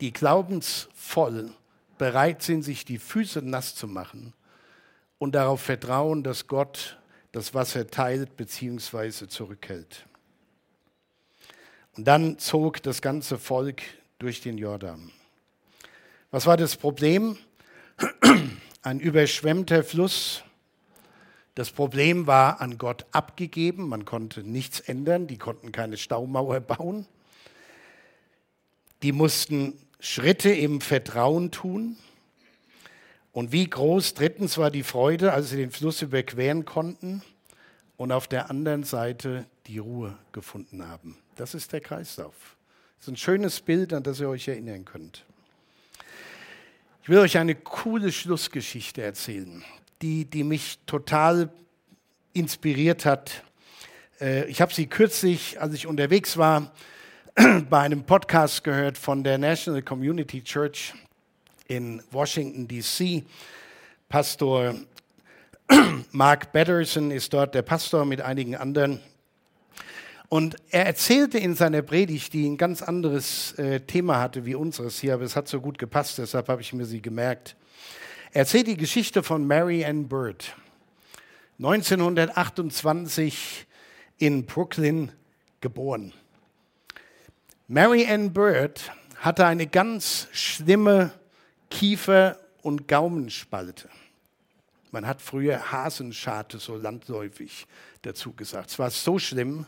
die 0.00 0.12
glaubensvoll 0.12 1.50
bereit 1.98 2.42
sind, 2.42 2.62
sich 2.62 2.84
die 2.84 2.98
Füße 2.98 3.42
nass 3.42 3.74
zu 3.74 3.88
machen 3.88 4.32
und 5.18 5.34
darauf 5.34 5.60
vertrauen, 5.60 6.22
dass 6.22 6.46
Gott 6.46 6.98
das 7.32 7.54
Wasser 7.54 7.86
teilt 7.86 8.36
bzw. 8.36 9.28
zurückhält. 9.28 10.06
Und 11.96 12.06
dann 12.06 12.38
zog 12.38 12.82
das 12.82 13.00
ganze 13.00 13.38
Volk 13.38 13.82
durch 14.18 14.40
den 14.40 14.58
Jordan. 14.58 15.10
Was 16.30 16.46
war 16.46 16.56
das 16.56 16.76
Problem? 16.76 17.38
Ein 18.82 19.00
überschwemmter 19.00 19.82
Fluss 19.82 20.44
das 21.56 21.70
Problem 21.70 22.26
war 22.26 22.60
an 22.60 22.76
Gott 22.76 23.06
abgegeben, 23.12 23.88
man 23.88 24.04
konnte 24.04 24.42
nichts 24.42 24.78
ändern, 24.78 25.26
die 25.26 25.38
konnten 25.38 25.72
keine 25.72 25.96
Staumauer 25.96 26.60
bauen. 26.60 27.06
Die 29.06 29.12
mussten 29.12 29.78
Schritte 30.00 30.50
im 30.50 30.80
Vertrauen 30.80 31.52
tun. 31.52 31.96
Und 33.30 33.52
wie 33.52 33.70
groß 33.70 34.14
drittens 34.14 34.58
war 34.58 34.72
die 34.72 34.82
Freude, 34.82 35.32
als 35.32 35.50
sie 35.50 35.58
den 35.58 35.70
Fluss 35.70 36.02
überqueren 36.02 36.64
konnten 36.64 37.22
und 37.96 38.10
auf 38.10 38.26
der 38.26 38.50
anderen 38.50 38.82
Seite 38.82 39.46
die 39.68 39.78
Ruhe 39.78 40.18
gefunden 40.32 40.88
haben. 40.88 41.16
Das 41.36 41.54
ist 41.54 41.72
der 41.72 41.82
Kreislauf. 41.82 42.56
Das 42.98 43.06
ist 43.06 43.12
ein 43.12 43.16
schönes 43.16 43.60
Bild, 43.60 43.92
an 43.92 44.02
das 44.02 44.18
ihr 44.18 44.28
euch 44.28 44.48
erinnern 44.48 44.84
könnt. 44.84 45.24
Ich 47.04 47.08
will 47.08 47.18
euch 47.18 47.38
eine 47.38 47.54
coole 47.54 48.10
Schlussgeschichte 48.10 49.02
erzählen 49.02 49.64
die, 50.02 50.24
die 50.24 50.42
mich 50.42 50.80
total 50.84 51.52
inspiriert 52.32 53.04
hat. 53.04 53.44
Äh, 54.20 54.46
ich 54.46 54.60
habe 54.60 54.74
sie 54.74 54.88
kürzlich, 54.88 55.60
als 55.60 55.74
ich 55.74 55.86
unterwegs 55.86 56.36
war, 56.36 56.72
bei 57.68 57.80
einem 57.80 58.02
Podcast 58.02 58.64
gehört 58.64 58.96
von 58.96 59.22
der 59.22 59.36
National 59.36 59.82
Community 59.82 60.42
Church 60.42 60.94
in 61.68 62.02
Washington, 62.10 62.66
DC. 62.66 63.24
Pastor 64.08 64.74
Mark 66.12 66.50
Batterson 66.52 67.10
ist 67.10 67.34
dort 67.34 67.54
der 67.54 67.60
Pastor 67.60 68.06
mit 68.06 68.22
einigen 68.22 68.56
anderen. 68.56 69.02
Und 70.30 70.56
er 70.70 70.86
erzählte 70.86 71.38
in 71.38 71.54
seiner 71.54 71.82
Predigt, 71.82 72.32
die 72.32 72.48
ein 72.48 72.56
ganz 72.56 72.80
anderes 72.80 73.52
äh, 73.58 73.80
Thema 73.80 74.18
hatte 74.18 74.46
wie 74.46 74.54
unseres 74.54 74.98
hier, 74.98 75.12
aber 75.12 75.24
es 75.24 75.36
hat 75.36 75.46
so 75.46 75.60
gut 75.60 75.76
gepasst, 75.76 76.16
deshalb 76.16 76.48
habe 76.48 76.62
ich 76.62 76.72
mir 76.72 76.86
sie 76.86 77.02
gemerkt. 77.02 77.54
Er 78.32 78.40
erzählt 78.40 78.66
die 78.66 78.78
Geschichte 78.78 79.22
von 79.22 79.46
Mary 79.46 79.84
Ann 79.84 80.08
Bird. 80.08 80.54
1928 81.58 83.66
in 84.16 84.46
Brooklyn 84.46 85.12
geboren. 85.60 86.14
Mary 87.68 88.06
Ann 88.06 88.32
Bird 88.32 88.92
hatte 89.16 89.44
eine 89.44 89.66
ganz 89.66 90.28
schlimme 90.30 91.10
Kiefer- 91.68 92.38
und 92.62 92.86
Gaumenspalte. 92.86 93.88
Man 94.92 95.04
hat 95.04 95.20
früher 95.20 95.72
Hasenscharte 95.72 96.58
so 96.58 96.76
landläufig 96.76 97.66
dazu 98.02 98.32
gesagt. 98.32 98.70
Es 98.70 98.78
war 98.78 98.90
so 98.90 99.18
schlimm, 99.18 99.66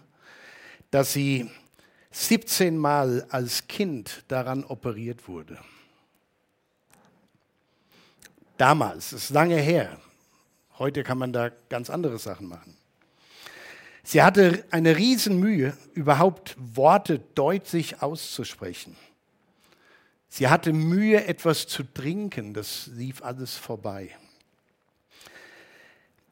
dass 0.92 1.12
sie 1.12 1.50
17 2.12 2.78
Mal 2.78 3.26
als 3.30 3.66
Kind 3.66 4.22
daran 4.28 4.62
operiert 4.62 5.26
wurde. 5.26 5.58
Damals, 8.58 9.10
das 9.10 9.24
ist 9.24 9.30
lange 9.30 9.56
her. 9.56 10.00
Heute 10.78 11.02
kann 11.02 11.18
man 11.18 11.32
da 11.32 11.50
ganz 11.68 11.90
andere 11.90 12.20
Sachen 12.20 12.46
machen. 12.46 12.77
Sie 14.08 14.22
hatte 14.22 14.64
eine 14.70 14.96
Riesenmühe, 14.96 15.76
überhaupt 15.92 16.56
Worte 16.58 17.18
deutlich 17.34 18.00
auszusprechen. 18.00 18.96
Sie 20.30 20.48
hatte 20.48 20.72
Mühe, 20.72 21.26
etwas 21.26 21.66
zu 21.66 21.82
trinken, 21.82 22.54
das 22.54 22.86
lief 22.94 23.20
alles 23.22 23.58
vorbei. 23.58 24.16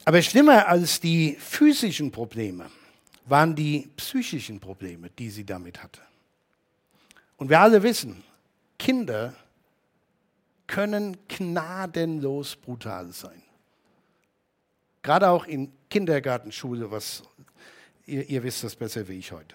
Aber 0.07 0.23
schlimmer 0.23 0.69
als 0.69 1.01
die 1.01 1.37
physischen 1.39 2.11
Probleme 2.11 2.71
waren 3.27 3.55
die 3.55 3.91
psychischen 3.99 4.59
Probleme, 4.59 5.11
die 5.11 5.29
sie 5.29 5.45
damit 5.45 5.83
hatte. 5.83 6.01
Und 7.37 7.51
wir 7.51 7.61
alle 7.61 7.83
wissen, 7.83 8.25
Kinder 8.79 9.35
können 10.67 11.19
gnadenlos 11.29 12.57
brutal 12.57 13.13
sein. 13.13 13.43
Gerade 15.03 15.29
auch 15.29 15.45
in 15.45 15.71
Kindergartenschule, 15.91 16.91
was 16.91 17.23
ihr, 18.07 18.29
ihr 18.29 18.43
wisst 18.43 18.65
das 18.65 18.77
besser 18.77 19.07
wie 19.09 19.19
ich 19.19 19.33
heute. 19.33 19.55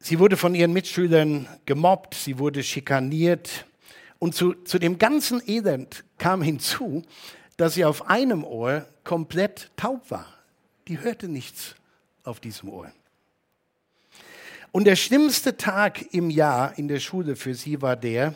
Sie 0.00 0.18
wurde 0.18 0.36
von 0.36 0.54
ihren 0.54 0.72
Mitschülern 0.72 1.48
gemobbt, 1.64 2.14
sie 2.14 2.38
wurde 2.38 2.62
schikaniert. 2.62 3.64
Und 4.18 4.34
zu, 4.34 4.52
zu 4.52 4.78
dem 4.78 4.98
ganzen 4.98 5.42
Elend 5.48 6.04
kam 6.18 6.42
hinzu, 6.42 7.02
dass 7.56 7.74
sie 7.74 7.84
auf 7.84 8.08
einem 8.08 8.44
Ohr 8.44 8.86
komplett 9.02 9.70
taub 9.76 10.10
war. 10.10 10.26
Die 10.88 11.00
hörte 11.00 11.28
nichts 11.28 11.74
auf 12.22 12.40
diesem 12.40 12.68
Ohr. 12.68 12.92
Und 14.72 14.84
der 14.84 14.96
schlimmste 14.96 15.56
Tag 15.56 16.12
im 16.12 16.30
Jahr 16.30 16.76
in 16.76 16.88
der 16.88 17.00
Schule 17.00 17.36
für 17.36 17.54
sie 17.54 17.80
war 17.80 17.96
der, 17.96 18.34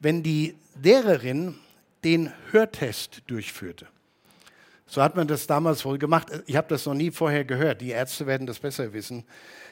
wenn 0.00 0.22
die 0.22 0.54
Lehrerin 0.80 1.56
den 2.04 2.32
Hörtest 2.50 3.22
durchführte. 3.26 3.88
So 4.92 5.02
hat 5.02 5.16
man 5.16 5.26
das 5.26 5.46
damals 5.46 5.86
wohl 5.86 5.96
gemacht. 5.96 6.28
Ich 6.44 6.54
habe 6.54 6.68
das 6.68 6.84
noch 6.84 6.92
nie 6.92 7.10
vorher 7.10 7.46
gehört. 7.46 7.80
Die 7.80 7.92
Ärzte 7.92 8.26
werden 8.26 8.46
das 8.46 8.58
besser 8.58 8.92
wissen, 8.92 9.24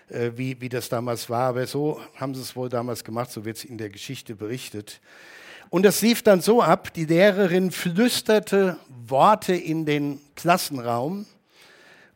äh, 0.09 0.31
wie, 0.35 0.59
wie 0.63 0.71
das 0.71 0.89
damals 0.89 1.29
war. 1.29 1.51
Aber 1.51 1.67
so 1.67 2.01
haben 2.17 2.35
sie 2.35 2.41
es 2.41 2.57
wohl 2.57 2.71
damals 2.71 3.05
gemacht, 3.05 3.31
so 3.31 3.45
wird 3.45 3.59
es 3.59 3.65
in 3.65 3.77
der 3.77 3.91
Geschichte 3.91 4.35
berichtet. 4.35 4.99
Und 5.69 5.83
das 5.83 6.01
lief 6.01 6.23
dann 6.23 6.41
so 6.41 6.63
ab, 6.63 6.95
die 6.95 7.05
Lehrerin 7.05 7.71
flüsterte 7.71 8.79
Worte 8.89 9.53
in 9.53 9.85
den 9.85 10.23
Klassenraum, 10.37 11.27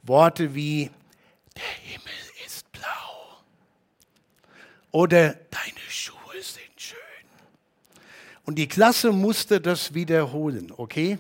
Worte 0.03 0.55
wie, 0.55 0.91
der 1.55 1.93
Himmel 1.93 2.47
ist 2.47 2.73
blau 2.73 3.43
oder 4.93 5.35
deine 5.51 5.91
Schuhe 5.91 6.41
sind 6.41 6.73
schön. 6.79 6.97
Und 8.47 8.55
die 8.55 8.67
Klasse 8.67 9.13
musste 9.13 9.61
das 9.61 9.93
wiederholen, 9.93 10.73
okay? 10.75 11.19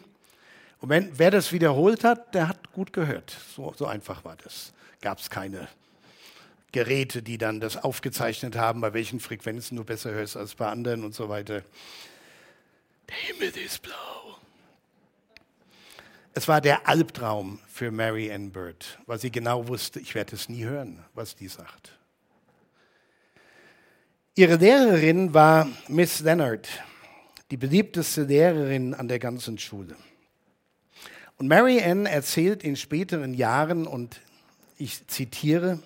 Und 0.85 0.90
wenn, 0.90 1.18
wer 1.18 1.31
das 1.31 1.51
wiederholt 1.51 2.05
hat, 2.05 2.35
der 2.35 2.47
hat 2.47 2.73
gut 2.73 2.92
gehört. 2.92 3.35
So, 3.57 3.73
so 3.75 3.87
einfach 3.87 4.23
war 4.23 4.37
das. 4.37 4.75
Gab 5.01 5.18
es 5.18 5.31
keine 5.31 5.66
Geräte, 6.73 7.23
die 7.23 7.38
dann 7.38 7.59
das 7.59 7.83
aufgezeichnet 7.83 8.55
haben, 8.55 8.83
bei 8.83 8.92
welchen 8.92 9.18
Frequenzen 9.18 9.79
du 9.79 9.85
besser 9.85 10.11
hörst 10.11 10.37
als 10.37 10.55
bei 10.57 10.66
anderen 10.68 11.03
und 11.03 11.14
so 11.14 11.31
weiter. 11.31 11.62
Der 13.09 13.16
Himmel 13.16 13.57
ist 13.64 13.81
blau. 13.81 14.37
Es 16.35 16.49
war 16.49 16.61
der 16.61 16.87
Albtraum 16.87 17.61
für 17.66 17.90
Mary 17.90 18.31
Ann 18.31 18.51
Bird, 18.51 18.99
weil 19.07 19.18
sie 19.18 19.31
genau 19.31 19.66
wusste, 19.66 20.01
ich 20.01 20.14
werde 20.14 20.37
es 20.37 20.51
nie 20.51 20.64
hören, 20.64 21.03
was 21.14 21.35
die 21.35 21.49
sagt. 21.49 21.99
Ihre 24.35 24.57
Lehrerin 24.57 25.33
war 25.33 25.66
Miss 25.88 26.20
Leonard, 26.20 26.68
die 27.51 27.57
beliebteste 27.57 28.25
Lehrerin 28.25 28.92
an 28.92 29.09
der 29.09 29.18
ganzen 29.18 29.57
Schule. 29.57 29.97
Und 31.37 31.49
Mary 31.49 31.83
Ann 31.83 32.07
erzählt 32.07 32.62
in 32.62 32.77
späteren 32.77 33.35
Jahren, 33.35 33.87
und 33.87 34.20
ich 34.79 35.07
zitiere, 35.09 35.81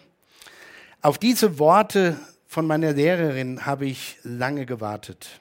auf 1.00 1.18
diese 1.18 1.58
Worte 1.58 2.18
von 2.46 2.66
meiner 2.66 2.92
Lehrerin 2.92 3.66
habe 3.66 3.86
ich 3.86 4.18
lange 4.22 4.66
gewartet. 4.66 5.40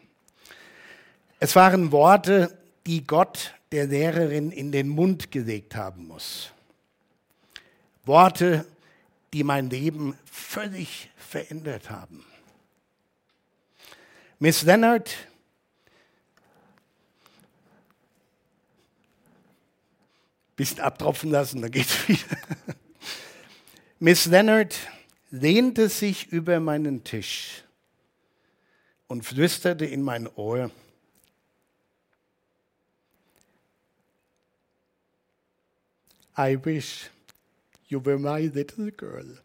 Es 1.40 1.56
waren 1.56 1.92
Worte, 1.92 2.58
die 2.86 3.06
Gott 3.06 3.54
der 3.72 3.88
Lehrerin 3.88 4.52
in 4.52 4.72
den 4.72 4.88
Mund 4.88 5.32
gelegt 5.32 5.76
haben 5.76 6.08
muss. 6.08 6.52
Worte, 8.06 8.66
die 9.34 9.44
mein 9.44 9.70
Leben 9.70 10.18
völlig 10.26 11.10
verändert 11.18 11.90
haben. 11.90 12.26
Miss 14.40 14.62
Leonard, 14.62 15.10
bisschen 20.58 20.82
abtropfen 20.82 21.32
lassen, 21.32 21.62
dann 21.62 21.72
geht's 21.72 21.96
wieder. 22.10 22.38
Miss 24.00 24.26
Leonard 24.26 24.76
lehnte 25.30 25.88
sich 25.88 26.28
über 26.32 26.60
meinen 26.60 27.06
Tisch 27.06 27.64
und 29.08 29.24
flüsterte 29.24 29.86
in 29.86 30.02
mein 30.02 30.28
Ohr, 30.36 30.70
I 36.38 36.56
wish 36.64 37.10
you 37.88 38.04
were 38.04 38.20
my 38.20 38.46
little 38.48 38.92
girl. 38.92 39.42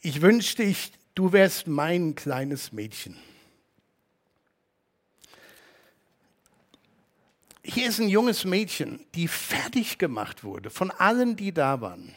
Ich 0.00 0.22
wünschte, 0.22 0.62
ich, 0.62 0.92
du 1.14 1.32
wärst 1.32 1.66
mein 1.66 2.14
kleines 2.14 2.72
Mädchen. 2.72 3.16
Hier 7.80 7.88
ist 7.88 7.98
ein 7.98 8.10
junges 8.10 8.44
Mädchen, 8.44 9.00
die 9.14 9.26
fertig 9.26 9.96
gemacht 9.96 10.44
wurde 10.44 10.68
von 10.68 10.90
allen, 10.90 11.34
die 11.34 11.50
da 11.50 11.80
waren, 11.80 12.14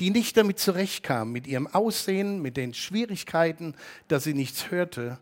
die 0.00 0.10
nicht 0.10 0.36
damit 0.36 0.58
zurechtkam, 0.58 1.30
mit 1.30 1.46
ihrem 1.46 1.68
Aussehen, 1.68 2.42
mit 2.42 2.56
den 2.56 2.74
Schwierigkeiten, 2.74 3.76
dass 4.08 4.24
sie 4.24 4.34
nichts 4.34 4.72
hörte. 4.72 5.20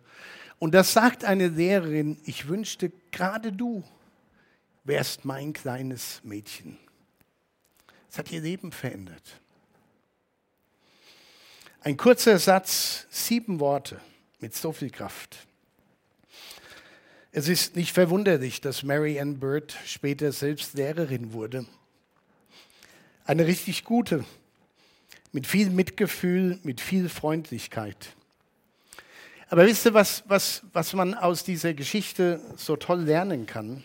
Und 0.58 0.72
das 0.72 0.94
sagt 0.94 1.26
eine 1.26 1.48
Lehrerin, 1.48 2.18
ich 2.24 2.48
wünschte 2.48 2.92
gerade 3.12 3.52
du 3.52 3.84
wärst 4.84 5.26
mein 5.26 5.52
kleines 5.52 6.22
Mädchen. 6.24 6.78
Es 8.10 8.16
hat 8.16 8.32
ihr 8.32 8.40
Leben 8.40 8.72
verändert. 8.72 9.38
Ein 11.82 11.98
kurzer 11.98 12.38
Satz, 12.38 13.06
sieben 13.10 13.60
Worte 13.60 14.00
mit 14.40 14.54
so 14.54 14.72
viel 14.72 14.88
Kraft. 14.88 15.46
Es 17.36 17.48
ist 17.48 17.74
nicht 17.74 17.92
verwunderlich, 17.92 18.60
dass 18.60 18.84
Mary 18.84 19.18
Ann 19.18 19.40
Bird 19.40 19.76
später 19.86 20.30
selbst 20.30 20.74
Lehrerin 20.74 21.32
wurde. 21.32 21.66
Eine 23.24 23.48
richtig 23.48 23.82
gute, 23.82 24.24
mit 25.32 25.44
viel 25.44 25.70
Mitgefühl, 25.70 26.60
mit 26.62 26.80
viel 26.80 27.08
Freundlichkeit. 27.08 28.14
Aber 29.48 29.66
wisst 29.66 29.84
ihr, 29.84 29.94
was, 29.94 30.22
was, 30.28 30.62
was 30.72 30.92
man 30.92 31.14
aus 31.14 31.42
dieser 31.42 31.74
Geschichte 31.74 32.40
so 32.56 32.76
toll 32.76 33.00
lernen 33.00 33.46
kann? 33.46 33.82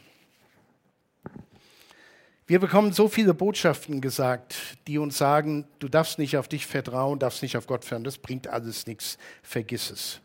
Wir 2.45 2.59
bekommen 2.59 2.93
so 2.93 3.07
viele 3.07 3.33
Botschaften 3.33 3.99
gesagt, 3.99 4.77
die 4.85 4.99
uns 4.99 5.17
sagen, 5.17 5.67
du 5.79 5.87
darfst 5.87 6.19
nicht 6.19 6.37
auf 6.37 6.47
dich 6.47 6.67
vertrauen, 6.67 7.17
darfst 7.17 7.41
nicht 7.41 7.57
auf 7.57 7.65
Gott 7.65 7.83
vertrauen, 7.83 8.03
das 8.03 8.19
bringt 8.19 8.45
alles 8.45 8.85
nichts, 8.85 9.17
vergiss 9.41 9.89
es. 9.89 10.21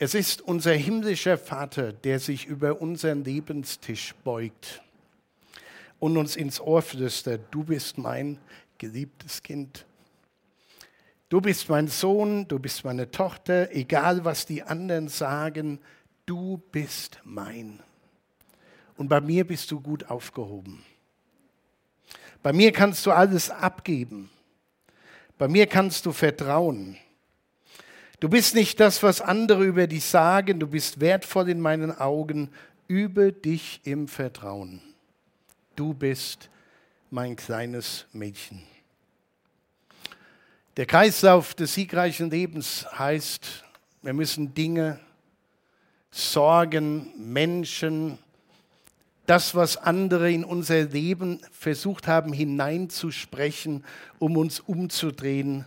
Es 0.00 0.14
ist 0.14 0.42
unser 0.42 0.74
himmlischer 0.74 1.36
Vater, 1.36 1.92
der 1.92 2.20
sich 2.20 2.46
über 2.46 2.80
unseren 2.80 3.24
Lebenstisch 3.24 4.14
beugt 4.22 4.80
und 5.98 6.16
uns 6.16 6.36
ins 6.36 6.60
Ohr 6.60 6.82
flüstert, 6.82 7.40
du 7.50 7.64
bist 7.64 7.98
mein 7.98 8.38
geliebtes 8.78 9.42
Kind. 9.42 9.86
Du 11.28 11.40
bist 11.40 11.68
mein 11.68 11.88
Sohn, 11.88 12.46
du 12.46 12.60
bist 12.60 12.84
meine 12.84 13.10
Tochter, 13.10 13.74
egal 13.74 14.24
was 14.24 14.46
die 14.46 14.62
anderen 14.62 15.08
sagen, 15.08 15.80
du 16.26 16.62
bist 16.70 17.18
mein. 17.24 17.80
Und 18.96 19.08
bei 19.08 19.20
mir 19.20 19.44
bist 19.44 19.68
du 19.72 19.80
gut 19.80 20.08
aufgehoben. 20.08 20.80
Bei 22.40 22.52
mir 22.52 22.70
kannst 22.70 23.04
du 23.04 23.10
alles 23.10 23.50
abgeben. 23.50 24.30
Bei 25.38 25.48
mir 25.48 25.66
kannst 25.66 26.06
du 26.06 26.12
vertrauen. 26.12 26.96
Du 28.20 28.28
bist 28.28 28.56
nicht 28.56 28.80
das, 28.80 29.02
was 29.04 29.20
andere 29.20 29.64
über 29.64 29.86
dich 29.86 30.04
sagen. 30.04 30.58
Du 30.58 30.66
bist 30.66 31.00
wertvoll 31.00 31.48
in 31.50 31.60
meinen 31.60 31.96
Augen. 31.96 32.50
Übe 32.88 33.32
dich 33.32 33.80
im 33.84 34.08
Vertrauen. 34.08 34.80
Du 35.76 35.94
bist 35.94 36.50
mein 37.10 37.36
kleines 37.36 38.06
Mädchen. 38.12 38.62
Der 40.76 40.86
Kreislauf 40.86 41.54
des 41.54 41.74
siegreichen 41.74 42.30
Lebens 42.30 42.86
heißt, 42.98 43.64
wir 44.02 44.12
müssen 44.12 44.54
Dinge, 44.54 44.98
Sorgen, 46.10 47.12
Menschen, 47.16 48.18
das, 49.26 49.54
was 49.54 49.76
andere 49.76 50.32
in 50.32 50.44
unser 50.44 50.84
Leben 50.84 51.40
versucht 51.52 52.08
haben 52.08 52.32
hineinzusprechen, 52.32 53.84
um 54.18 54.36
uns 54.36 54.58
umzudrehen, 54.60 55.66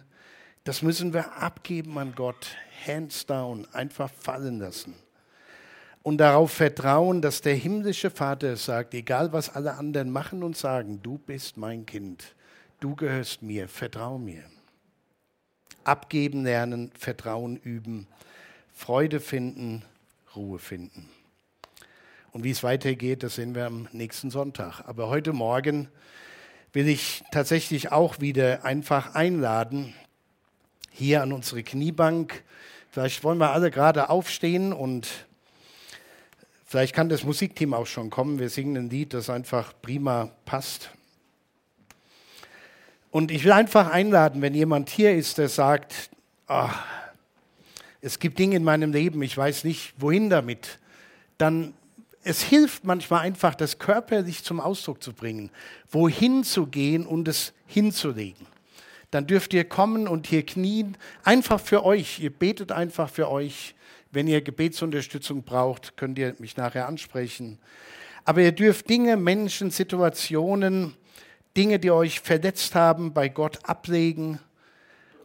das 0.64 0.82
müssen 0.82 1.14
wir 1.14 1.38
abgeben 1.38 1.98
an 1.98 2.14
Gott, 2.16 2.56
hands 2.86 3.26
down, 3.26 3.68
einfach 3.74 4.10
fallen 4.12 4.60
lassen. 4.60 4.96
Und 6.04 6.18
darauf 6.18 6.52
vertrauen, 6.52 7.22
dass 7.22 7.42
der 7.42 7.56
himmlische 7.56 8.10
Vater 8.10 8.56
sagt, 8.58 8.94
egal 8.94 9.34
was 9.34 9.50
alle 9.56 9.76
anderen 9.76 10.12
machen 10.12 10.44
und 10.44 10.58
sagen, 10.58 11.02
du 11.04 11.18
bist 11.20 11.58
mein 11.58 11.86
Kind, 11.86 12.36
du 12.80 12.96
gehörst 12.96 13.44
mir, 13.44 13.68
vertrau 13.68 14.18
mir. 14.18 14.44
abgeben 15.84 16.44
lernen, 16.44 16.92
Vertrauen 16.98 17.58
üben, 17.58 18.08
Freude 18.74 19.20
finden, 19.20 19.84
Ruhe 20.36 20.60
finden. 20.60 21.10
Und 22.32 22.44
wie 22.44 22.52
es 22.52 22.64
weitergeht, 22.64 23.24
das 23.24 23.36
sehen 23.36 23.56
wir 23.56 23.66
am 23.66 23.88
nächsten 23.92 24.32
Sonntag. 24.32 24.82
Aber 24.88 25.10
heute 25.10 25.34
Morgen 25.34 25.90
will 26.72 26.88
ich 26.88 27.24
tatsächlich 27.32 27.92
auch 27.92 28.20
wieder 28.20 28.64
einfach 28.64 29.16
einladen, 29.16 29.94
hier 30.92 31.24
an 31.24 31.34
unsere 31.34 31.64
Kniebank. 31.64 32.44
Vielleicht 32.92 33.24
wollen 33.24 33.40
wir 33.40 33.52
alle 33.52 33.72
gerade 33.72 34.10
aufstehen 34.10 34.74
und 34.74 35.08
vielleicht 36.66 36.94
kann 36.94 37.10
das 37.10 37.24
Musikteam 37.24 37.74
auch 37.74 37.88
schon 37.88 38.10
kommen. 38.10 38.38
Wir 38.38 38.50
singen 38.50 38.78
ein 38.78 38.90
Lied, 38.90 39.14
das 39.14 39.30
einfach 39.30 39.74
prima 39.82 40.30
passt. 40.46 40.92
Und 43.10 43.32
ich 43.32 43.44
will 43.44 43.52
einfach 43.52 43.90
einladen, 43.90 44.42
wenn 44.42 44.54
jemand 44.54 44.90
hier 44.90 45.16
ist, 45.16 45.38
der 45.38 45.50
sagt, 45.50 46.12
oh, 46.48 46.70
es 48.02 48.20
gibt 48.20 48.40
Dinge 48.40 48.56
in 48.56 48.64
meinem 48.64 48.94
Leben, 48.94 49.22
ich 49.22 49.38
weiß 49.38 49.64
nicht, 49.64 49.94
wohin 49.98 50.30
damit, 50.30 50.80
dann 51.38 51.74
es 52.24 52.42
hilft 52.42 52.84
manchmal 52.84 53.22
einfach, 53.22 53.56
das 53.56 53.80
körperlich 53.80 54.44
zum 54.44 54.60
Ausdruck 54.60 55.02
zu 55.02 55.14
bringen, 55.14 55.50
wohin 55.90 56.44
zu 56.44 56.68
gehen 56.68 57.06
und 57.06 57.28
es 57.28 57.54
hinzulegen. 57.66 58.46
Dann 59.12 59.28
dürft 59.28 59.54
ihr 59.54 59.66
kommen 59.66 60.08
und 60.08 60.28
hier 60.28 60.46
knien, 60.46 60.98
einfach 61.24 61.60
für 61.60 61.86
euch. 61.86 62.20
Ihr 62.20 62.32
betet 62.32 62.72
einfach 62.72 63.10
für 63.10 63.30
euch. 63.30 63.76
Wenn 64.12 64.28
ihr 64.28 64.42
Gebetsunterstützung 64.42 65.44
braucht, 65.44 65.96
könnt 65.98 66.18
ihr 66.18 66.36
mich 66.40 66.58
nachher 66.58 66.88
ansprechen. 66.88 67.60
Aber 68.24 68.42
ihr 68.42 68.52
dürft 68.52 68.90
Dinge, 68.90 69.18
Menschen, 69.18 69.72
Situationen, 69.72 70.96
Dinge, 71.56 71.80
die 71.80 71.92
euch 71.92 72.20
verletzt 72.22 72.76
haben, 72.76 73.14
bei 73.14 73.30
Gott 73.30 73.60
ablegen 73.64 74.40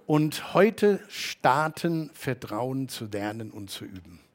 und 0.07 0.55
heute 0.55 1.01
starten, 1.09 2.11
Vertrauen 2.15 2.89
zu 2.89 3.07
lernen 3.07 3.51
und 3.51 3.71
zu 3.71 3.85
üben. 3.85 4.26